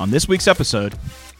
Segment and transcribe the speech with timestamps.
[0.00, 0.94] On this week's episode,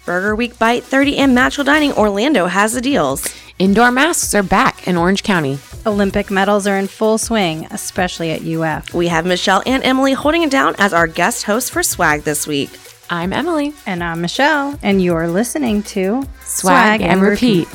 [0.04, 3.27] Burger Week Bite 30 and Natural Dining Orlando has the deals.
[3.59, 5.59] Indoor masks are back in Orange County.
[5.87, 8.93] Olympic medals are in full swing, especially at UF.
[8.93, 12.46] We have Michelle and Emily holding it down as our guest hosts for Swag this
[12.46, 12.69] week.
[13.09, 13.73] I'm Emily.
[13.86, 17.66] And I'm Michelle, and you're listening to Swag, and repeat.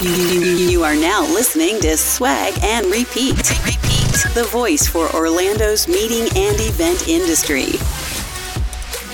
[0.00, 3.36] You, you are now listening to Swag and Repeat.
[3.66, 4.34] Repeat.
[4.34, 7.72] The voice for Orlando's meeting and event industry.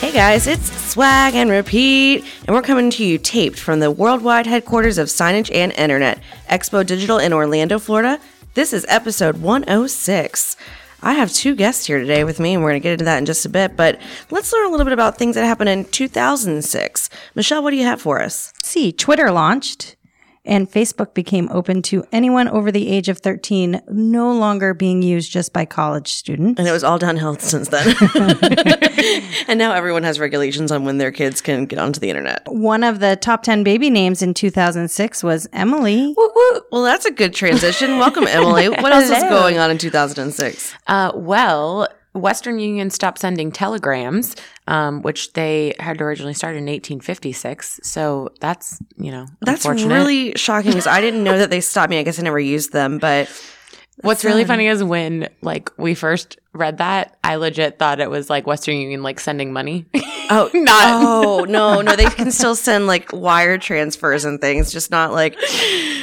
[0.05, 4.47] Hey guys, it's Swag and Repeat, and we're coming to you taped from the worldwide
[4.47, 8.21] headquarters of signage and internet, Expo Digital in Orlando, Florida.
[8.53, 10.57] This is episode 106.
[11.01, 13.17] I have two guests here today with me, and we're going to get into that
[13.17, 13.79] in just a bit.
[13.79, 13.99] But
[14.31, 17.11] let's learn a little bit about things that happened in 2006.
[17.35, 18.53] Michelle, what do you have for us?
[18.63, 19.97] See, Twitter launched
[20.45, 25.31] and Facebook became open to anyone over the age of 13, no longer being used
[25.31, 26.59] just by college students.
[26.59, 27.95] And it was all downhill since then.
[29.49, 32.43] and now everyone has regulations on when their kids can get onto the internet.
[32.47, 36.15] One of the top 10 baby names in 2006 was Emily.
[36.71, 37.99] Well, that's a good transition.
[37.99, 38.69] Welcome, Emily.
[38.69, 40.75] What else is going on in 2006?
[40.87, 44.37] Uh, well, Western Union stopped sending telegrams,
[44.69, 47.81] um, which they had originally started in 1856.
[47.83, 51.99] So that's, you know, That's really shocking because I didn't know that they stopped me.
[51.99, 53.29] I guess I never used them, but
[54.01, 58.29] What's really funny is when like we first read that, I legit thought it was
[58.29, 59.87] like Western Union like sending money.
[59.95, 64.91] oh, Not- oh no, no, they can still send like wire transfers and things, just
[64.91, 65.37] not like,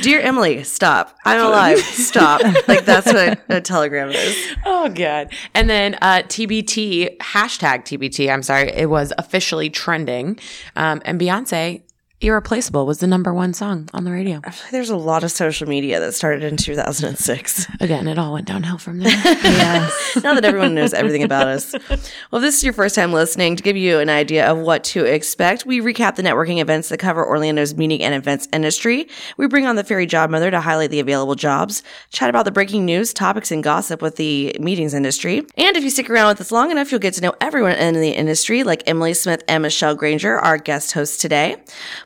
[0.01, 2.41] dear Emily, stop, I'm alive, stop.
[2.67, 4.37] Like that's what a telegram is.
[4.65, 5.33] oh god.
[5.53, 8.31] And then uh TBT hashtag TBT.
[8.31, 10.39] I'm sorry, it was officially trending.
[10.75, 11.81] Um, and Beyonce.
[12.23, 14.41] Irreplaceable was the number one song on the radio.
[14.69, 17.67] There's a lot of social media that started in 2006.
[17.79, 19.11] Again, it all went downhill from there.
[19.61, 20.17] Yes.
[20.23, 21.73] now that everyone knows everything about us.
[21.73, 21.99] Well,
[22.33, 25.05] if this is your first time listening, to give you an idea of what to
[25.05, 29.07] expect, we recap the networking events that cover Orlando's meeting and events industry.
[29.37, 31.81] We bring on the Fairy Job Mother to highlight the available jobs,
[32.11, 35.39] chat about the breaking news, topics, and gossip with the meetings industry.
[35.57, 37.95] And if you stick around with us long enough, you'll get to know everyone in
[37.95, 41.57] the industry, like Emily Smith and Michelle Granger, our guest hosts today.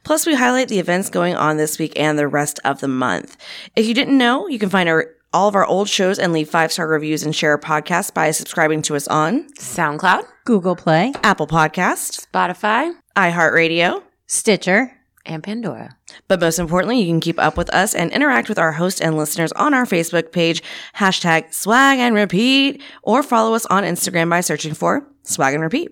[0.06, 3.36] Plus, we highlight the events going on this week and the rest of the month.
[3.76, 6.50] If you didn't know, you can find our all of our old shows and leave
[6.50, 11.12] five star reviews and share our podcast by subscribing to us on SoundCloud, Google Play,
[11.24, 14.02] Apple Podcast, Spotify, iHeartRadio.
[14.28, 15.98] Stitcher, and Pandora.
[16.28, 19.18] But most importantly, you can keep up with us and interact with our hosts and
[19.18, 20.62] listeners on our Facebook page,
[20.96, 25.90] hashtag swag and repeat, or follow us on Instagram by searching for swag and repeat.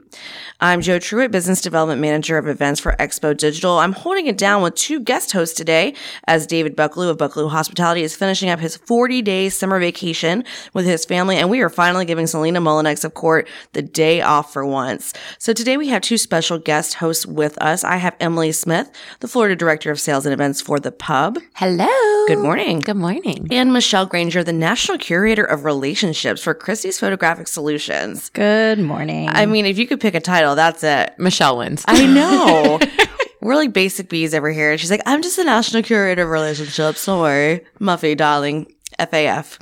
[0.61, 3.79] I'm Joe Truitt, Business Development Manager of Events for Expo Digital.
[3.79, 5.95] I'm holding it down with two guest hosts today
[6.27, 10.85] as David Bucklew of Bucklew Hospitality is finishing up his 40 day summer vacation with
[10.85, 11.37] his family.
[11.37, 15.13] And we are finally giving Selena Mullinex of Court the day off for once.
[15.39, 17.83] So today we have two special guest hosts with us.
[17.83, 21.39] I have Emily Smith, the Florida Director of Sales and Events for the pub.
[21.55, 21.87] Hello.
[22.27, 22.79] Good morning.
[22.79, 23.47] Good morning.
[23.51, 28.29] And Michelle Granger, the National Curator of Relationships for Christie's Photographic Solutions.
[28.29, 29.27] good morning.
[29.29, 31.13] I mean, if you could pick a title, that's it.
[31.17, 31.83] Michelle wins.
[31.87, 32.79] I know.
[33.41, 34.71] We're like basic bees over here.
[34.71, 37.05] And She's like, I'm just the national curator of relationships.
[37.05, 37.65] Don't worry.
[37.79, 38.67] Muffy, darling.
[38.99, 39.57] FAF.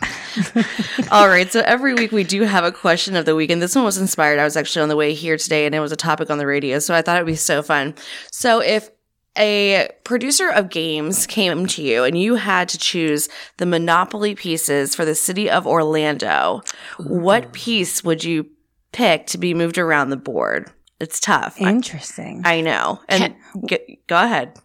[1.12, 1.52] All right.
[1.52, 3.50] So every week we do have a question of the week.
[3.50, 4.40] And this one was inspired.
[4.40, 6.46] I was actually on the way here today and it was a topic on the
[6.46, 6.80] radio.
[6.80, 7.96] So I thought it would be so fun.
[8.32, 8.90] So if
[9.38, 14.94] a producer of games came to you and you had to choose the Monopoly pieces
[14.96, 16.62] for the city of Orlando,
[16.98, 18.48] what piece would you
[18.92, 20.70] pick to be moved around the board?
[21.00, 21.60] It's tough.
[21.60, 22.42] Interesting.
[22.46, 23.00] I know.
[23.10, 24.60] And g- go ahead.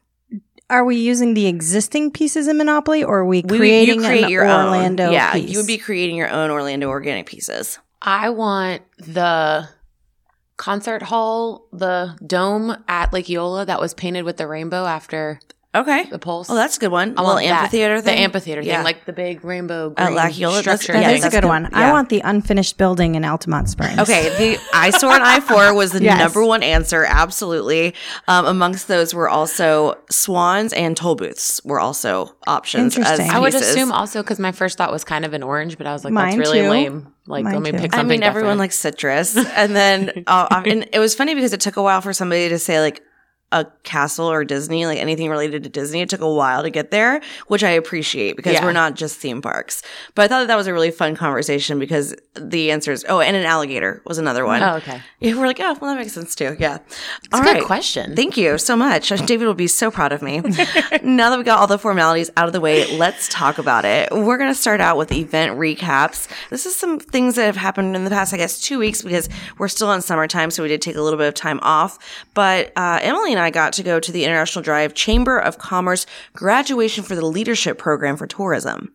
[0.68, 4.24] are we using the existing pieces in Monopoly or are we We- creating you create
[4.24, 5.12] an your Orlando own.
[5.12, 5.48] Yeah, piece?
[5.48, 7.78] you would be creating your own Orlando organic pieces.
[8.02, 9.68] I want the
[10.56, 15.40] concert hall, the dome at Lake Eola that was painted with the rainbow after
[15.76, 16.04] Okay.
[16.04, 16.50] the pulse.
[16.50, 17.14] Oh, that's a good one.
[17.16, 17.62] I A want little that.
[17.64, 18.14] amphitheater thing.
[18.16, 18.76] The amphitheater Yeah.
[18.76, 21.18] thing, like the big rainbow At green Lake Eola, that's- structure yeah, That thing.
[21.18, 21.48] is a good good.
[21.48, 21.68] one.
[21.72, 21.90] Yeah.
[21.90, 23.98] I want the unfinished building in Altamonte Springs.
[24.00, 26.18] Okay, the eyesore and I four was the Yes.
[26.18, 27.04] number one answer.
[27.08, 27.94] Absolutely.
[28.28, 32.96] Um, amongst those were also swans and toll booths were also options.
[32.96, 33.30] As Interesting.
[33.30, 35.92] I would assume also because my first thought was kind of an orange, but I
[35.92, 36.68] was like, that's really too.
[36.70, 37.12] lame.
[37.28, 37.78] Like, Mine let me too.
[37.78, 37.98] pick something.
[38.06, 38.58] I mean, everyone different.
[38.60, 42.12] likes citrus, and then uh, and it was funny because it took a while for
[42.12, 43.02] somebody to say like
[43.52, 46.00] a castle or Disney, like anything related to Disney.
[46.00, 48.64] It took a while to get there, which I appreciate because Yeah.
[48.64, 49.82] we're not just theme parks.
[50.16, 53.36] But I thought that, that was a really fun conversation because the answers, oh, and
[53.36, 54.62] an alligator was another one.
[54.62, 55.00] Oh, okay.
[55.20, 56.56] Yeah, we're like, oh, well, that makes sense too.
[56.58, 56.78] Yeah.
[57.22, 58.16] It's a good question.
[58.16, 59.08] Thank you so much.
[59.26, 60.40] David will be so proud of me.
[61.02, 64.10] now that we got all the formalities out of the way, let's talk about it.
[64.10, 66.26] We're going to start out with event recaps.
[66.50, 69.28] This is some things that have happened in the past, I guess, two weeks because
[69.58, 71.98] we're still in summertime, so we did take a little bit of time off.
[72.34, 76.06] But uh, Emily and I got to go to the International Drive Chamber of Commerce
[76.32, 78.92] graduation for the leadership program for tourism.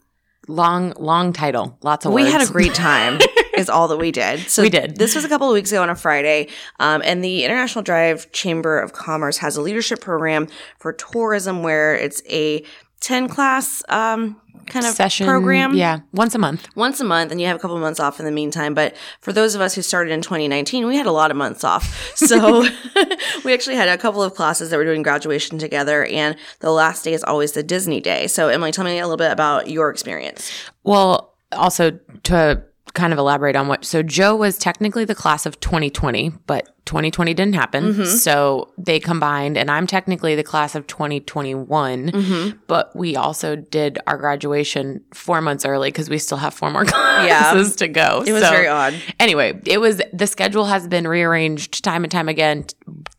[0.48, 1.78] long, long title.
[1.84, 2.34] Lots of We words.
[2.34, 3.20] had a great time.
[3.58, 4.40] is all that we did.
[4.50, 4.96] So We did.
[4.98, 6.48] This was a couple of weeks ago on a Friday,
[6.80, 10.48] um, and the International Drive Chamber of Commerce has a leadership program
[10.80, 12.64] for tourism where it's a
[13.02, 15.74] ten class um, kind of session program.
[15.74, 16.68] Yeah, once a month.
[16.76, 18.74] Once a month, and you have a couple of months off in the meantime.
[18.74, 21.64] But for those of us who started in 2019, we had a lot of months
[21.64, 22.10] off.
[22.22, 22.62] So
[23.44, 27.04] we actually had a couple of classes that were doing graduation together, and the last
[27.04, 28.28] day is always the Disney day.
[28.28, 30.52] So, Emily, tell me a little bit about your experience.
[30.84, 32.64] Well, also to
[32.94, 37.34] kind of elaborate on what so Joe was technically the class of 2020, but 2020
[37.34, 37.94] didn't happen.
[37.94, 38.04] Mm-hmm.
[38.04, 42.58] So they combined and I'm technically the class of 2021, mm-hmm.
[42.68, 46.86] but we also did our graduation 4 months early cuz we still have four more
[46.86, 48.24] classes to go.
[48.26, 48.94] It was very odd.
[49.20, 52.66] Anyway, it was the schedule has been rearranged time and time again.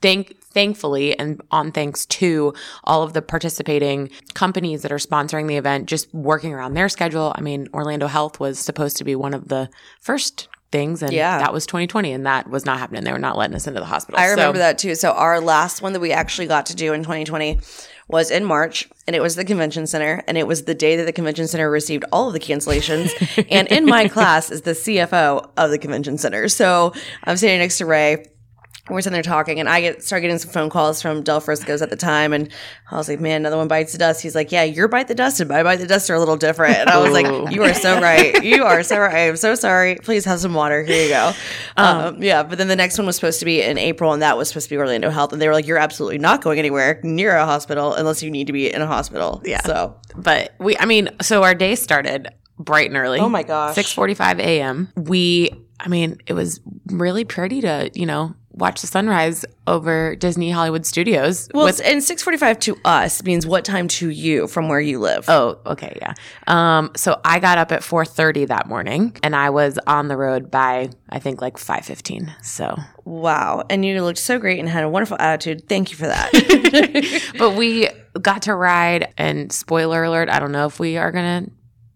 [0.01, 2.55] Thank thankfully and on thanks to
[2.85, 7.33] all of the participating companies that are sponsoring the event just working around their schedule.
[7.37, 9.69] I mean, Orlando Health was supposed to be one of the
[10.01, 11.39] first things and Yeah.
[11.39, 13.05] that was 2020 and that was not happening.
[13.05, 14.19] They were not letting us into the hospital.
[14.19, 14.95] I remember So- that too.
[14.95, 17.61] So our last one that we actually got to do in 2020
[18.09, 21.05] was in March and it was the convention center and it was the day that
[21.05, 23.11] the convention center received all of the cancellations
[23.51, 26.49] and in my class is the CFO of the convention center.
[26.49, 26.93] So
[27.25, 28.27] I'm sitting next to Ray
[28.91, 31.83] we're sitting there talking, and I get start getting some phone calls from Del Frisco's
[31.83, 32.49] at the time, and
[32.91, 35.15] I was like, "Man, another one bites the dust." He's like, "Yeah, your bite the
[35.15, 37.63] dust and my bite the dust are a little different." And I was like, "You
[37.63, 38.43] are so right.
[38.53, 39.15] You are so right.
[39.15, 39.95] I am so sorry.
[40.03, 40.83] Please have some water.
[40.83, 41.33] Here you go."
[41.77, 44.37] Um, yeah, but then the next one was supposed to be in April, and that
[44.37, 47.01] was supposed to be Orlando Health, and they were like, "You're absolutely not going anywhere
[47.05, 49.63] near a hospital unless you need to be in a hospital." Yeah.
[49.63, 53.75] So but we i mean so our day started bright and early Oh my gosh.
[53.75, 55.51] 6.45 a.m we
[55.81, 60.85] i mean it was really pretty to you know watch the sunrise over disney hollywood
[60.87, 64.99] studios well, with and 6:45 to us means what time to you from where you
[64.99, 65.25] live?
[65.29, 66.15] oh okay yeah
[66.47, 70.51] um so i got up at 4.30 that morning and i was on the road
[70.51, 73.65] by i think like 5.15 so Wow.
[73.69, 75.69] And you looked so great and had a wonderful attitude.
[75.69, 77.33] Thank you for that.
[77.39, 77.89] but we
[78.21, 81.47] got to ride and spoiler alert i don't know if we are gonna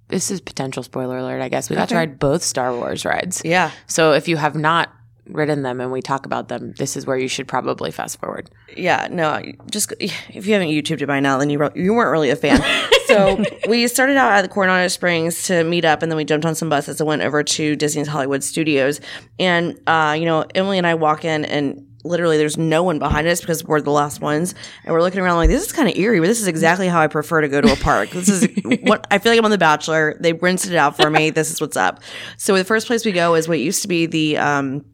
[0.09, 3.43] this is potential spoiler alert i guess we got to ride both star wars rides
[3.45, 3.71] yeah.
[3.87, 4.91] So if you have not
[5.29, 8.51] ridden them and we talk about them, this is where you should probably fast forward.
[8.77, 9.09] Yeah.
[9.11, 12.31] No, just if you haven't YouTubed it by now, then you, re- you weren't really
[12.31, 12.61] a fan.
[13.07, 16.47] so we started out at the Coronado Springs to meet up and then we jumped
[16.47, 19.01] on some buses and went over to Disney's Hollywood Studios.
[19.39, 23.27] And, uh, you know, Emily and I walk in and literally there's no one behind
[23.27, 25.97] us because we're the last ones and we're looking around like this is kind of
[25.97, 28.49] eerie but this is exactly how i prefer to go to a park this is
[28.83, 31.51] what i feel like i'm on the bachelor they rinsed it out for me this
[31.51, 32.01] is what's up
[32.37, 34.85] so the first place we go is what used to be the um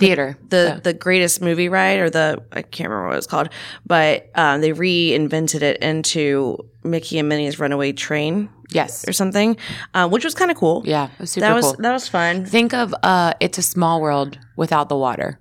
[0.00, 0.36] Theater.
[0.48, 3.48] the the greatest movie ride or the I can't remember what it was called,
[3.86, 9.06] but um, they reinvented it into Mickey and Minnie's Runaway Train yes.
[9.06, 9.56] or something,
[9.94, 10.82] uh, which was kind of cool.
[10.84, 11.06] Yeah.
[11.06, 11.76] It was super that was cool.
[11.78, 12.44] that was fun.
[12.46, 15.40] Think of uh it's a small world without the water.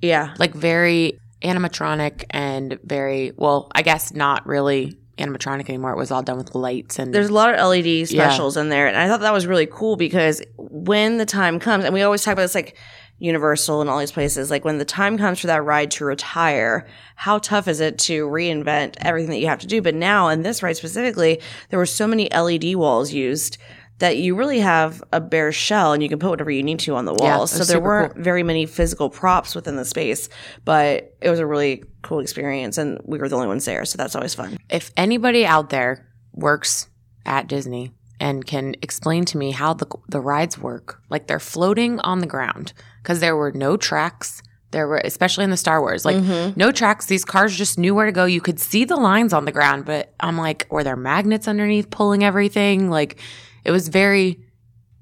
[0.00, 5.92] Yeah, Like very animatronic and very well, I guess not really animatronic anymore.
[5.92, 8.86] It was all done with lights and there's a lot of LED specials in there,
[8.86, 12.22] and I thought that was really cool because when the time comes, and we always
[12.22, 12.76] talk about this like.
[13.20, 16.86] Universal and all these places, like when the time comes for that ride to retire,
[17.16, 19.80] how tough is it to reinvent everything that you have to do?
[19.80, 23.58] But now, in this ride specifically, there were so many LED walls used
[24.00, 26.94] that you really have a bare shell and you can put whatever you need to
[26.94, 27.52] on the walls.
[27.54, 28.22] it so there weren't cool.
[28.22, 30.28] very many physical props within the space,
[30.64, 33.84] but it was a really cool experience and we were the only ones there.
[33.84, 34.56] So that's always fun.
[34.70, 36.88] if anybody out there works
[37.26, 41.98] at Disney and can explain to me how the the rides work, like they're floating
[42.00, 42.72] on the ground
[43.02, 44.42] because there were no tracks.
[44.72, 46.56] There were, especially in the Star Wars, like mm-hmm.
[46.56, 47.06] no tracks.
[47.06, 48.24] These cars just knew where to go.
[48.24, 51.90] You could see the lines on the ground, but I'm like, were there magnets underneath
[51.90, 52.88] pulling everything?
[52.88, 53.18] Like,
[53.64, 54.38] it was very,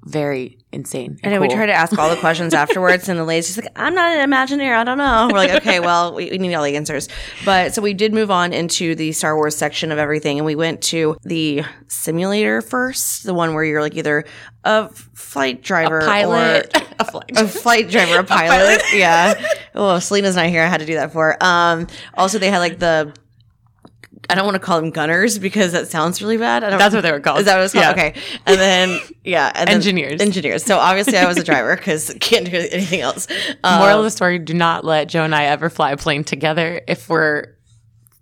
[0.08, 1.18] very insane.
[1.22, 1.56] And then we cool.
[1.56, 4.30] tried to ask all the questions afterwards, and the lady's just like, I'm not an
[4.30, 4.74] Imagineer.
[4.74, 5.28] I don't know.
[5.30, 7.08] We're like, okay, well, we, we need all the answers.
[7.44, 10.54] But so we did move on into the Star Wars section of everything, and we
[10.54, 14.24] went to the simulator first, the one where you're like either
[14.64, 17.30] a flight driver, pilot, or a flight.
[17.36, 18.82] a flight driver, a pilot.
[18.94, 19.34] yeah.
[19.74, 20.62] Oh, Selena's not here.
[20.62, 21.36] I had to do that for.
[21.42, 23.14] Um, also, they had like the.
[24.30, 26.62] I don't want to call them gunners because that sounds really bad.
[26.62, 27.38] I don't, That's what they were called.
[27.40, 27.84] Is that what it's called?
[27.84, 27.90] Yeah.
[27.92, 28.14] Okay.
[28.46, 30.20] And then yeah, and then- Engineers.
[30.20, 30.64] engineers.
[30.64, 33.26] So obviously, I was a driver because can't do anything else.
[33.64, 36.24] Um, Moral of the story: Do not let Joe and I ever fly a plane
[36.24, 37.54] together if we're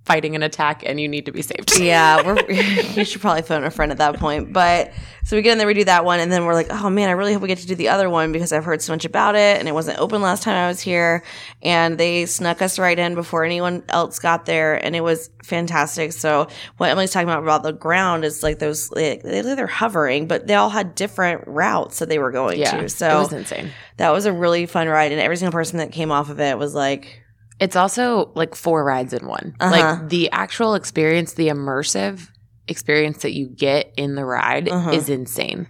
[0.06, 1.76] fighting an attack and you need to be saved.
[1.80, 4.52] yeah, we're you should probably phone a friend at that point.
[4.52, 4.92] But
[5.24, 7.08] so we get in there, we do that one, and then we're like, oh man,
[7.08, 9.04] I really hope we get to do the other one because I've heard so much
[9.04, 11.24] about it, and it wasn't open last time I was here,
[11.62, 16.12] and they snuck us right in before anyone else got there, and it was fantastic.
[16.12, 16.46] So
[16.76, 20.46] what Emily's talking about about the ground is like those like, they they're hovering, but
[20.46, 22.88] they all had different routes that they were going Yeah, to.
[22.88, 23.70] So it was insane.
[23.96, 26.56] that was a really fun ride, and every single person that came off of it
[26.56, 27.24] was like,
[27.60, 29.54] It's also like four rides in one.
[29.60, 29.70] Uh-huh.
[29.70, 32.28] Like the actual experience, the immersive
[32.68, 34.90] experience that you get in the ride Uh-huh.
[34.92, 35.66] is insane.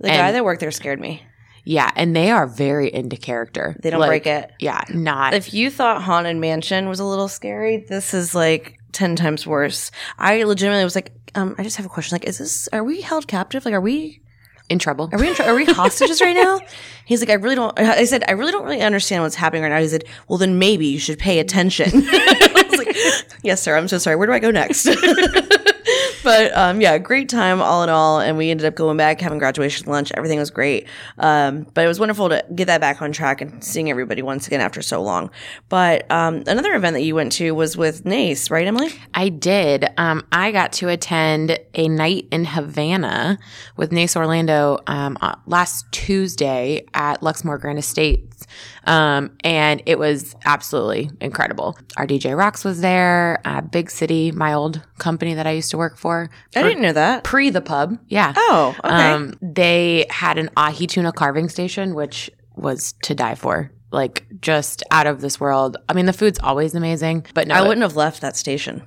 [0.00, 1.22] the And- guy that worked there scared me.
[1.64, 3.76] Yeah, and they are very into character.
[3.80, 4.50] They don't Like, break it.
[4.58, 9.14] Yeah, not if you thought Haunted Mansion was a little scary, this is like 10
[9.14, 9.92] times worse.
[10.18, 12.16] I legitimately was like, um, I just have a question.
[12.16, 13.64] Like, is this, are we held captive?
[13.64, 14.20] Like, are we,
[14.68, 15.08] in trouble.
[15.12, 16.60] are we, in, tr- are we hostages right now?
[17.04, 19.68] He's like, I really don't, I said, I really don't really understand what's happening right
[19.70, 19.80] now.
[19.80, 21.90] He said, well, then maybe you should pay attention.
[21.94, 22.96] I was like,
[23.42, 23.76] yes, sir.
[23.76, 24.16] I'm so sorry.
[24.16, 24.86] Where do I go next?
[26.22, 28.20] but um, yeah, great time all in all.
[28.20, 30.12] And we ended up going back, having graduation lunch.
[30.16, 30.86] Everything was great.
[31.18, 34.46] Um, but it was wonderful to get that back on track and seeing everybody once
[34.46, 35.30] again after so long.
[35.68, 38.90] But um, another event that you went to was with NACE, right, Emily?
[39.14, 39.86] I did.
[39.96, 43.38] Um, I got to attend a night in Havana
[43.76, 48.46] with NACE Orlando um, uh, last Tuesday at Luxmore Grande Estates.
[48.84, 51.78] Um, and it was absolutely incredible.
[51.96, 55.78] Our DJ Rocks was there, uh, Big City, my old company that I used to
[55.78, 56.30] work for.
[56.56, 57.24] I didn't know that.
[57.24, 57.98] Pre the pub.
[58.08, 58.32] Yeah.
[58.36, 59.12] Oh, okay.
[59.12, 63.70] Um, they had an ahi tuna carving station, which was to die for.
[63.90, 65.76] Like just out of this world.
[65.86, 68.82] I mean, the food's always amazing, but no, I wouldn't have left that station.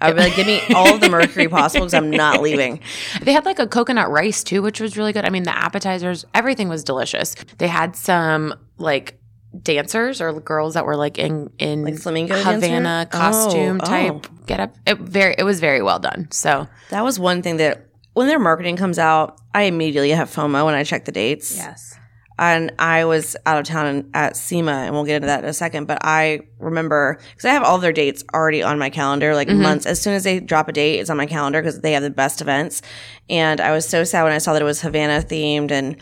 [0.00, 2.80] I would be like, give me all of the mercury possible because I'm not leaving.
[3.22, 5.24] They had like a coconut rice too, which was really good.
[5.24, 7.34] I mean, the appetizers, everything was delicious.
[7.58, 9.17] They had some like
[9.62, 13.18] dancers or girls that were like in in Like flamingo Havana dancer?
[13.18, 14.74] costume Oh, type get up.
[14.86, 16.28] It very it was very well done.
[16.30, 20.64] So That was one thing that when their marketing comes out, I immediately have FOMO
[20.64, 21.56] when I check the dates.
[21.56, 21.94] Yes.
[22.40, 25.52] and I was out of town at SEMA, and we'll get into that in a
[25.52, 25.86] second.
[25.86, 29.62] But I remember because I have all their dates already on my calendar, like mm-hmm.
[29.62, 29.86] months.
[29.86, 32.10] As soon as they drop a date, it's on my calendar because they have the
[32.10, 32.82] best events.
[33.30, 35.96] And I was so sad when I saw that it was Havana themed and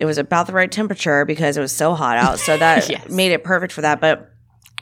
[0.00, 2.38] it was about the right temperature because it was so hot out.
[2.38, 3.08] So that Yes.
[3.10, 4.00] made it perfect for that.
[4.00, 4.30] But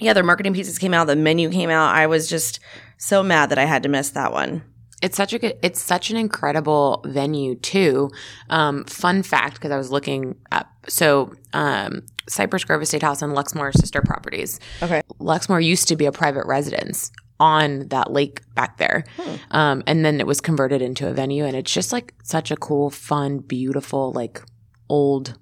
[0.01, 1.95] yeah, their marketing pieces came out, the menu came out.
[1.95, 2.61] I was just
[2.99, 4.63] so mad that I had to miss that one.
[5.03, 8.11] It's such a good, it's such an incredible venue too.
[8.51, 10.69] Um, fun fact, because I was looking up.
[10.89, 14.61] So, um, Cypress Grove Estate House and Luxmore sister properties.
[14.83, 15.03] Okay.
[15.19, 19.05] Luxmore used to be a private residence on that lake back there.
[19.51, 22.57] Um, and then it was converted into a venue and it's just like such a
[22.57, 24.43] cool, fun, beautiful, like
[24.91, 25.39] old,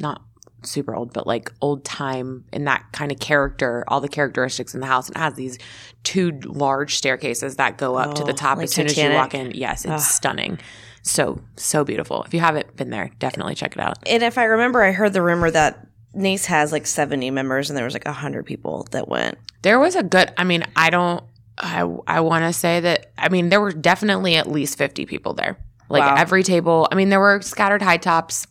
[0.00, 0.22] not
[0.64, 4.80] super old, but like old time in that kind of character, all the characteristics in
[4.80, 5.08] the house.
[5.08, 5.58] And it has these
[6.04, 9.10] two large staircases that go up to the Oh, top like as soon as you
[9.10, 9.50] walk in.
[9.50, 10.58] Yes, it's stunning.
[11.02, 12.22] So, so beautiful.
[12.22, 13.98] If you haven't been there, definitely check it out.
[14.06, 17.76] And if I remember, I heard the rumor that NACE has like 70 members and
[17.76, 19.36] there was like 100 people that went.
[19.62, 21.24] There was a good, I mean, I don't,
[21.58, 25.34] I, I want to say that, I mean, there were definitely at least 50 people
[25.34, 25.58] there.
[25.88, 26.14] Like Wow.
[26.16, 28.46] every table, I mean, there were scattered high tops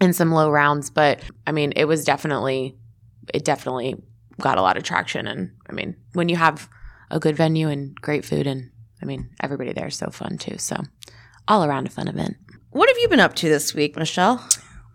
[0.00, 2.76] and some low rounds, but I mean, it was definitely,
[3.32, 3.96] it definitely
[4.40, 5.26] got a lot of traction.
[5.26, 6.68] And I mean, when you have
[7.10, 8.70] a good venue and great food, and
[9.02, 10.58] I mean, everybody there is so fun too.
[10.58, 10.82] So,
[11.48, 12.36] all around a fun event.
[12.70, 14.46] What have you been up to this week, Michelle?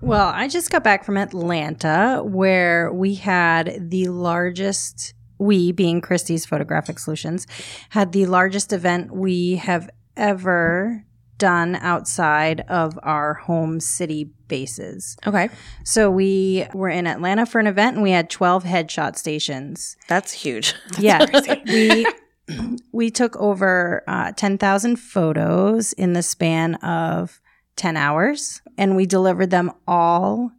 [0.02, 6.46] Well, I just got back from Atlanta where we had the largest, we being Christie's
[6.46, 7.46] Photographic Solutions,
[7.90, 11.06] had the largest event we have ever
[11.42, 15.18] done outside of our home city bases.
[15.26, 15.50] Okay.
[15.84, 19.98] So we were in Atlanta for an event and we had 12 headshot stations.
[20.08, 20.76] That's huge.
[21.00, 21.26] yeah.
[21.66, 22.06] we
[22.92, 27.42] we took over uh, 10,000 photos in the span of
[27.76, 30.52] 10 hours and we delivered them all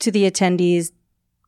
[0.00, 0.90] to the attendees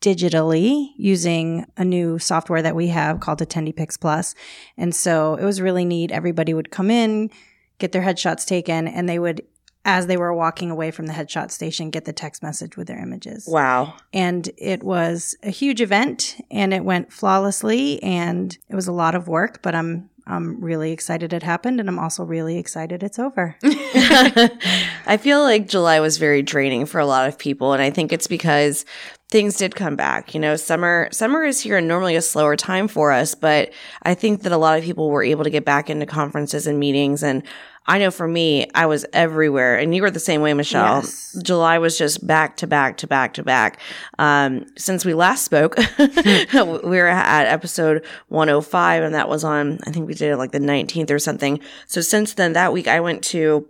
[0.00, 4.36] digitally using a new software that we have called Attendee Pix Plus.
[4.76, 6.12] And so it was really neat.
[6.12, 7.30] Everybody would come in,
[7.78, 9.42] get their headshots taken, and they would,
[9.84, 12.98] as they were walking away from the headshot station, get the text message with their
[12.98, 13.94] images Wow.
[14.12, 19.14] and it was a huge event and it went flawlessly and it was a lot
[19.14, 23.18] of work but i'm I'm really excited it happened, and I'm also really excited it's
[23.18, 23.56] over.
[23.62, 28.12] I feel like July was very draining for a lot of people, and I think
[28.12, 28.84] it's because
[29.28, 30.34] things did come back.
[30.34, 34.14] You know, summer summer is here and normally a slower time for us, but I
[34.14, 37.22] think that a lot of people were able to get back into conferences and meetings
[37.22, 37.44] and
[37.86, 40.96] I know for me, I was everywhere, and you were the same way, Michelle.
[40.96, 41.36] Yes.
[41.42, 43.80] July was just back to back to back to back.
[44.18, 49.90] Um, since we last spoke, we were at episode 105, and that was on, I
[49.90, 51.60] think we did it like the 19th or something.
[51.86, 53.68] So since then, that week, I went to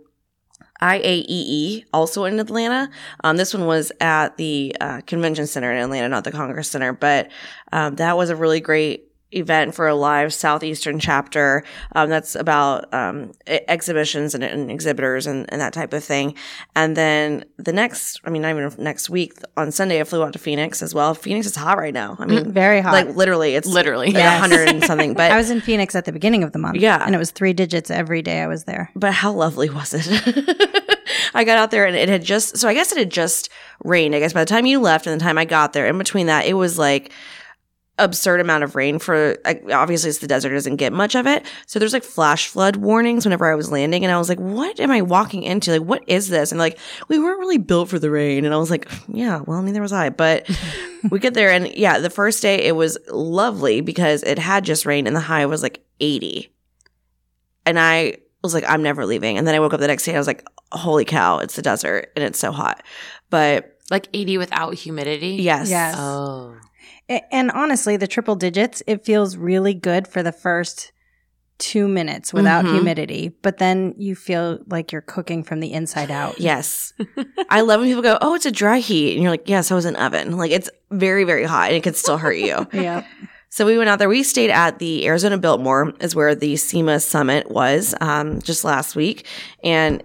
[0.81, 2.89] IAEE, also in Atlanta.
[3.23, 6.93] Um, this one was at the uh, convention center in Atlanta, not the Congress Center,
[6.93, 7.29] but
[7.71, 11.63] um, that was a really great event for a live southeastern chapter
[11.95, 16.33] um, that's about um, e- exhibitions and, and exhibitors and, and that type of thing
[16.75, 20.31] and then the next i mean not even next week on sunday i flew out
[20.31, 22.93] to phoenix as well phoenix is hot right now i mean Very hot.
[22.93, 24.07] like literally it's Literally.
[24.11, 26.59] like a 100 and something but I was in Phoenix at the beginning of the
[26.59, 26.77] month.
[26.77, 27.03] Yeah.
[27.05, 28.89] And it was three digits every day I was there.
[28.95, 30.07] but how lovely was it?
[31.33, 33.49] I got out there and it had just, so I guess it had just
[33.83, 34.15] rained.
[34.15, 36.27] I guess by the time you left and the time I got there, in between
[36.27, 37.11] that, it was like
[37.99, 41.45] absurd amount of rain for, like, obviously it's the desert, doesn't get much of it.
[41.65, 44.03] So there's like flash flood warnings whenever I was landing.
[44.05, 45.71] And I was like, what am I walking into?
[45.71, 46.51] Like, what is this?
[46.51, 46.77] And like,
[47.07, 48.45] we weren't really built for the rain.
[48.45, 50.09] And I was like, yeah, well, neither was I.
[50.09, 50.49] But
[51.09, 54.85] we get there and yeah, the first day it was lovely because it had just
[54.85, 56.53] rained and the high was like 80
[57.65, 59.37] and I was like, I'm never leaving.
[59.37, 61.55] And then I woke up the next day and I was like, holy cow, it's
[61.55, 62.83] the desert and it's so hot.
[63.29, 65.35] But Like 80 without humidity?
[65.41, 65.69] yes.
[65.69, 65.95] Yes.
[65.97, 66.55] Oh.
[67.09, 70.91] And honestly, the triple digits, it feels really good for the first
[71.57, 72.73] two minutes without Mhm.
[72.73, 76.39] humidity, but then you feel like you're cooking from the inside out.
[76.39, 76.93] Yes.
[77.49, 79.13] I love when people go, oh, it's a dry heat.
[79.13, 80.37] And you're like, yes, I was an oven.
[80.37, 82.67] Like it's very, very hot and it could still hurt you.
[82.73, 83.03] Yeah.
[83.49, 84.09] So we went out there.
[84.09, 88.95] We stayed at the Arizona Biltmore, is where the SEMA summit was um, just last
[88.95, 89.25] week,
[89.63, 90.03] and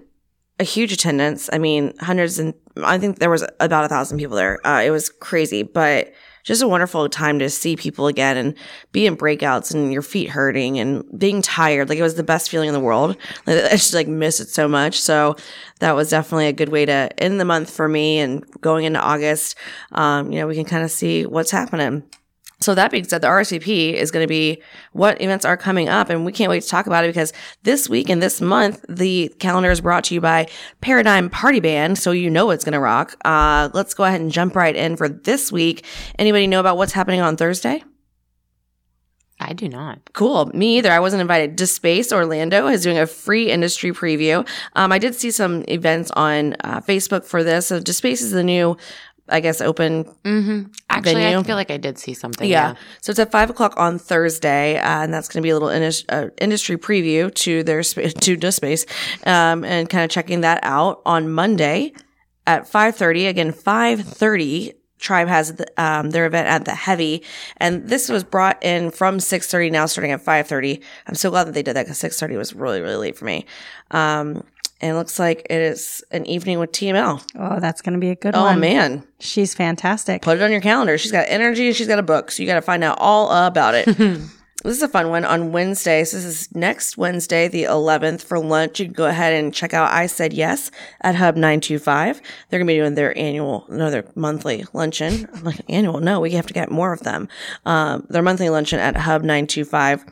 [0.61, 1.51] a huge attendance.
[1.53, 4.65] I mean, hundreds and I think there was about a thousand people there.
[4.67, 6.13] Uh, it was crazy, but
[6.43, 8.55] just a wonderful time to see people again and
[8.93, 11.89] be in breakouts and your feet hurting and being tired.
[11.89, 13.17] Like it was the best feeling in the world.
[13.47, 15.01] I just like miss it so much.
[15.01, 15.37] So
[15.79, 18.19] that was definitely a good way to end the month for me.
[18.19, 19.57] And going into August,
[19.93, 22.03] um, you know, we can kind of see what's happening.
[22.63, 26.11] So that being said, the RSVP is going to be what events are coming up,
[26.11, 29.35] and we can't wait to talk about it because this week and this month, the
[29.39, 30.49] calendar is brought to you by
[30.81, 33.17] Paradigm Party Band, so you know it's going to rock.
[33.25, 35.85] Uh, let's go ahead and jump right in for this week.
[36.19, 37.83] Anybody know about what's happening on Thursday?
[39.43, 39.99] I do not.
[40.13, 40.47] Cool.
[40.55, 40.93] Me either.
[40.93, 41.57] I wasn't invited.
[41.57, 44.47] Despace Orlando is doing a free industry preview.
[44.75, 47.67] Um, I did see some events on uh, Facebook for this.
[47.67, 48.77] So Despace is the new,
[49.33, 50.71] I guess, open Mm-hmm.
[50.91, 51.45] Actually, I Venue.
[51.45, 52.49] feel like I did see something.
[52.49, 52.75] Yeah.
[53.01, 55.71] So it's at five o'clock on Thursday, uh, and that's going to be a little
[55.71, 58.85] indus- uh, industry preview to their sp- to the space,
[59.27, 61.93] um, and kind of checking that out on Monday
[62.47, 63.27] at five thirty.
[63.27, 64.75] Again, five thirty.
[64.99, 67.25] Tribe has the, um, their event at the Heavy,
[67.57, 69.69] and this was brought in from six thirty.
[69.69, 70.81] Now starting at five thirty.
[71.09, 73.25] I'm so glad that they did that because six thirty was really really late for
[73.25, 73.45] me.
[73.91, 74.45] Um,
[74.83, 77.23] and it looks like it is an evening with TML.
[77.39, 78.61] Oh, that's going to be a good Oh one.
[78.61, 80.21] man, She's fantastic.
[80.23, 80.99] put it on your calendar.
[80.99, 81.73] She's got energy.
[81.73, 82.31] She's got a book.
[82.31, 83.87] So you got to find out all about it.
[84.65, 86.03] this is a fun one on Wednesday.
[86.05, 88.81] So this is next Wednesday, the 11th for lunch.
[88.81, 90.71] You can go ahead and check out I Said Yes
[91.03, 92.21] at Hub 925.
[92.51, 95.29] They're going to be doing their annual, no, their monthly luncheon.
[95.35, 96.01] I'm like, annual?
[96.01, 97.29] No, we have to get more of them.
[97.65, 100.05] Um, their monthly luncheon at Hub 925.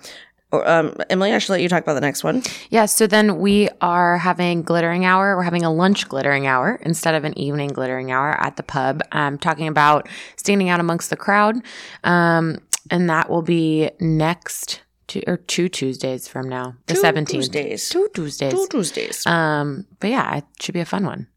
[0.52, 2.42] Or, um, Emily, I should let you talk about the next one.
[2.70, 5.36] Yeah, so then we are having glittering hour.
[5.36, 9.02] We're having a lunch glittering hour instead of an evening glittering hour at the pub.
[9.12, 11.56] Um, talking about standing out amongst the crowd.
[12.02, 12.58] Um,
[12.90, 17.44] and that will be next two or two Tuesdays from now, the seventeenth.
[17.44, 17.88] Tuesdays.
[17.88, 18.52] Two Tuesdays.
[18.52, 19.26] Two Tuesdays.
[19.26, 21.28] Um, but yeah, it should be a fun one.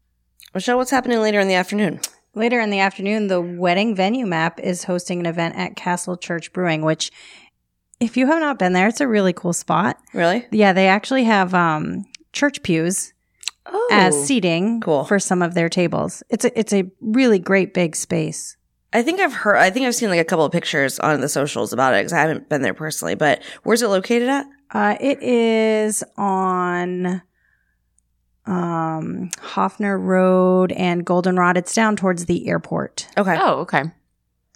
[0.54, 2.00] Michelle, what's happening later in the afternoon?
[2.36, 6.52] Later in the afternoon, the wedding venue map is hosting an event at Castle Church
[6.52, 7.12] Brewing, which,
[8.04, 9.98] if you have not been there, it's a really cool spot.
[10.12, 10.46] Really?
[10.50, 13.12] Yeah, they actually have um, church pews
[13.66, 13.88] Oh.
[13.90, 15.04] as seating Cool.
[15.04, 16.22] for some of their tables.
[16.28, 18.56] It's a it's a really great big space.
[18.92, 19.56] I think I've heard.
[19.56, 22.12] I think I've seen like a couple of pictures on the socials about it because
[22.12, 23.14] I haven't been there personally.
[23.14, 24.46] But where's it located at?
[24.70, 27.22] Uh, it is on
[28.46, 31.56] um, Hoffner Road and Goldenrod.
[31.56, 33.08] It's down towards the airport.
[33.16, 33.36] Okay.
[33.40, 33.84] Oh, okay.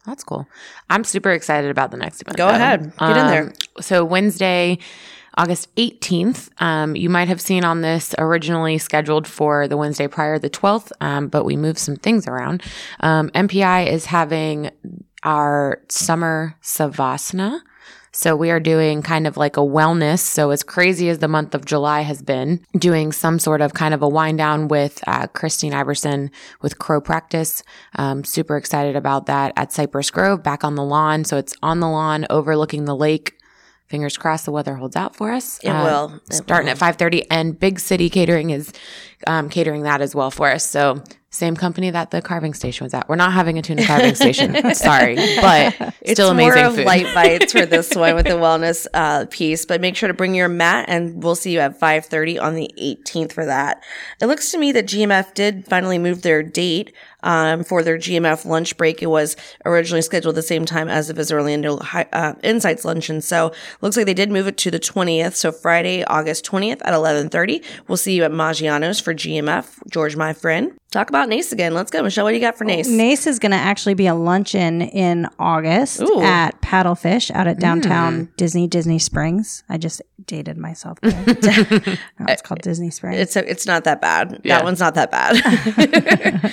[0.07, 0.47] That's cool.
[0.89, 2.37] I'm super excited about the next event.
[2.39, 2.55] Go though.
[2.55, 2.93] ahead.
[2.99, 3.45] Get in there.
[3.45, 4.79] Um, So Wednesday,
[5.37, 6.49] August 18th.
[6.61, 10.91] Um, you might have seen on this originally scheduled for the Wednesday prior, the 12th,
[11.01, 12.63] um, but we moved some things around.
[13.01, 14.71] Um, MPI is having
[15.23, 17.61] our summer savasana.
[18.19, 20.19] So we are doing kind of like a wellness.
[20.19, 23.95] So as crazy as the month of July has been, doing some sort of kind
[23.95, 27.63] of a wind down with uh, Christine Iverson with Crow Practice.
[27.95, 31.23] Um, super excited about that at Cypress Grove, back on the lawn.
[31.23, 33.39] So it's on the lawn, overlooking the lake.
[33.87, 35.61] Fingers crossed the weather holds out for us.
[35.63, 36.21] It will.
[36.29, 38.73] It starting at five thirty, and Big City Catering is
[39.27, 40.65] um, catering that as well for us.
[40.69, 43.07] So same company that the carving station was at.
[43.09, 44.55] We're not having a tuna carving station.
[44.75, 46.87] Sorry, but It's still amazing more of food.
[46.87, 50.35] light bites for this one with the wellness uh, piece, but make sure to bring
[50.35, 53.83] your mat, and we'll see you at five thirty on the eighteenth for that.
[54.23, 58.47] It looks to me that GMF did finally move their date um, for their GMF
[58.47, 59.03] lunch break.
[59.03, 63.53] It was originally scheduled the same time as the Visit Orlando uh, Insights luncheon, so
[63.83, 65.37] looks like they did move it to the twentieth.
[65.37, 67.63] So Friday, August twentieth at eleven thirty.
[67.87, 69.79] We'll see you at Maggiano's for GMF.
[69.91, 71.73] George, my friend, talk about NACE again.
[71.73, 72.25] Let's go, Michelle.
[72.25, 72.89] What do you got for NACE?
[72.89, 76.21] NACE is going to actually be a luncheon in August Ooh.
[76.21, 77.61] at Paddlefish out at mm.
[77.61, 79.65] downtown Disney, Disney Springs.
[79.67, 81.25] I just dated myself there.
[81.27, 83.19] no, it's called Disney Springs.
[83.19, 84.43] It's it's not that bad.
[84.45, 84.59] Yeah.
[84.59, 86.53] That one's not that bad.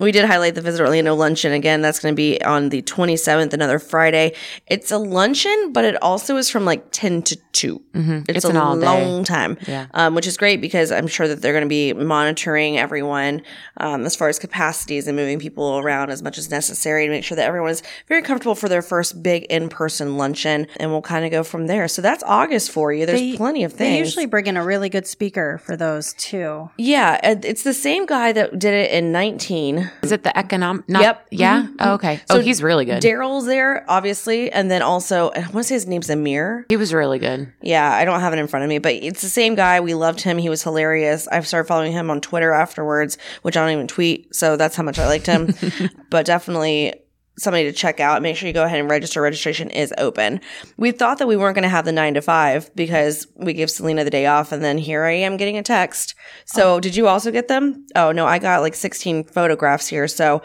[0.00, 1.80] we did highlight the Visit Orlando luncheon again.
[1.82, 4.34] That's going to be on the 27th, another Friday.
[4.66, 7.82] It's a luncheon, but it also is from like 10 to 2.
[7.94, 8.20] Mhm.
[8.28, 8.86] It's, It's a an all day.
[8.86, 9.86] long time, Yeah.
[9.94, 13.42] um, which is great because I'm sure that they're going to be monitoring everyone
[13.78, 17.24] um, as far as capacities and moving people around as much as necessary to make
[17.24, 20.66] sure that everyone is very comfortable for their first big in person luncheon.
[20.78, 21.88] And we'll kind of go from there.
[21.88, 23.06] So that's August for you.
[23.06, 23.78] There's They- plenty of things.
[23.94, 26.70] They usually bring in a really good speaker for those too.
[26.76, 29.87] Yeah, it's the same guy that did it in 19.
[30.02, 30.88] Is it the economic?
[30.88, 31.26] Not, Yep.
[31.30, 31.62] Yeah.
[31.62, 31.74] Mm-hmm.
[31.78, 31.94] Oh, mm-hmm.
[31.94, 32.20] okay.
[32.30, 33.02] oh, he's really good.
[33.02, 36.66] Daryl's there, obviously, and then also, I want to say his name's Amir.
[36.68, 37.52] he was really good.
[37.62, 39.80] Yeah, I don't have it in front of me, but it's the same guy.
[39.80, 40.38] We loved him.
[40.38, 41.28] He was hilarious.
[41.28, 44.82] I've started following him on Twitter afterwards, which I don't even tweet, so that's how
[44.82, 45.54] much I liked him.
[46.10, 46.94] but definitely
[47.38, 48.20] somebody to check out.
[48.22, 49.22] Make sure you go ahead and register.
[49.22, 50.40] Registration is open.
[50.76, 53.70] We thought that we weren't going to have the nine to five because we gave
[53.70, 56.14] Selena the day off, and then here I am getting a text.
[56.44, 56.80] So, oh.
[56.80, 57.86] did you also get them?
[57.94, 60.08] Oh no, I got like 16 photographs here.
[60.08, 60.42] So.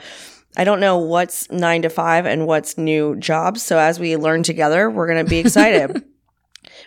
[0.56, 3.64] I don't know what's nine to five and what's new jobs.
[3.64, 6.04] So as we learn together, we're going to be excited.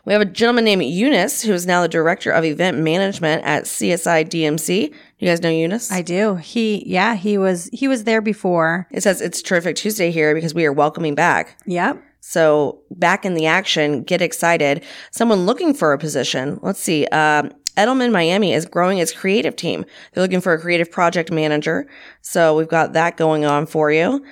[0.07, 3.65] We have a gentleman named Eunice, who is now the director of event management at
[3.65, 4.95] CSI DMC.
[5.19, 5.91] You guys know Eunice?
[5.91, 6.37] I do.
[6.37, 8.87] He, yeah, he was he was there before.
[8.93, 11.61] it says it's terrific Tuesday here because we are welcoming back.
[11.67, 12.01] Yep.
[12.21, 14.85] So back in the action, get excited.
[15.11, 16.61] Someone looking for a position.
[16.63, 17.07] Let's see.
[17.07, 19.85] Um, Edelman Miami is growing its creative team.
[20.13, 21.89] They're looking for a creative project manager.
[22.23, 24.25] So we've got that going on for you.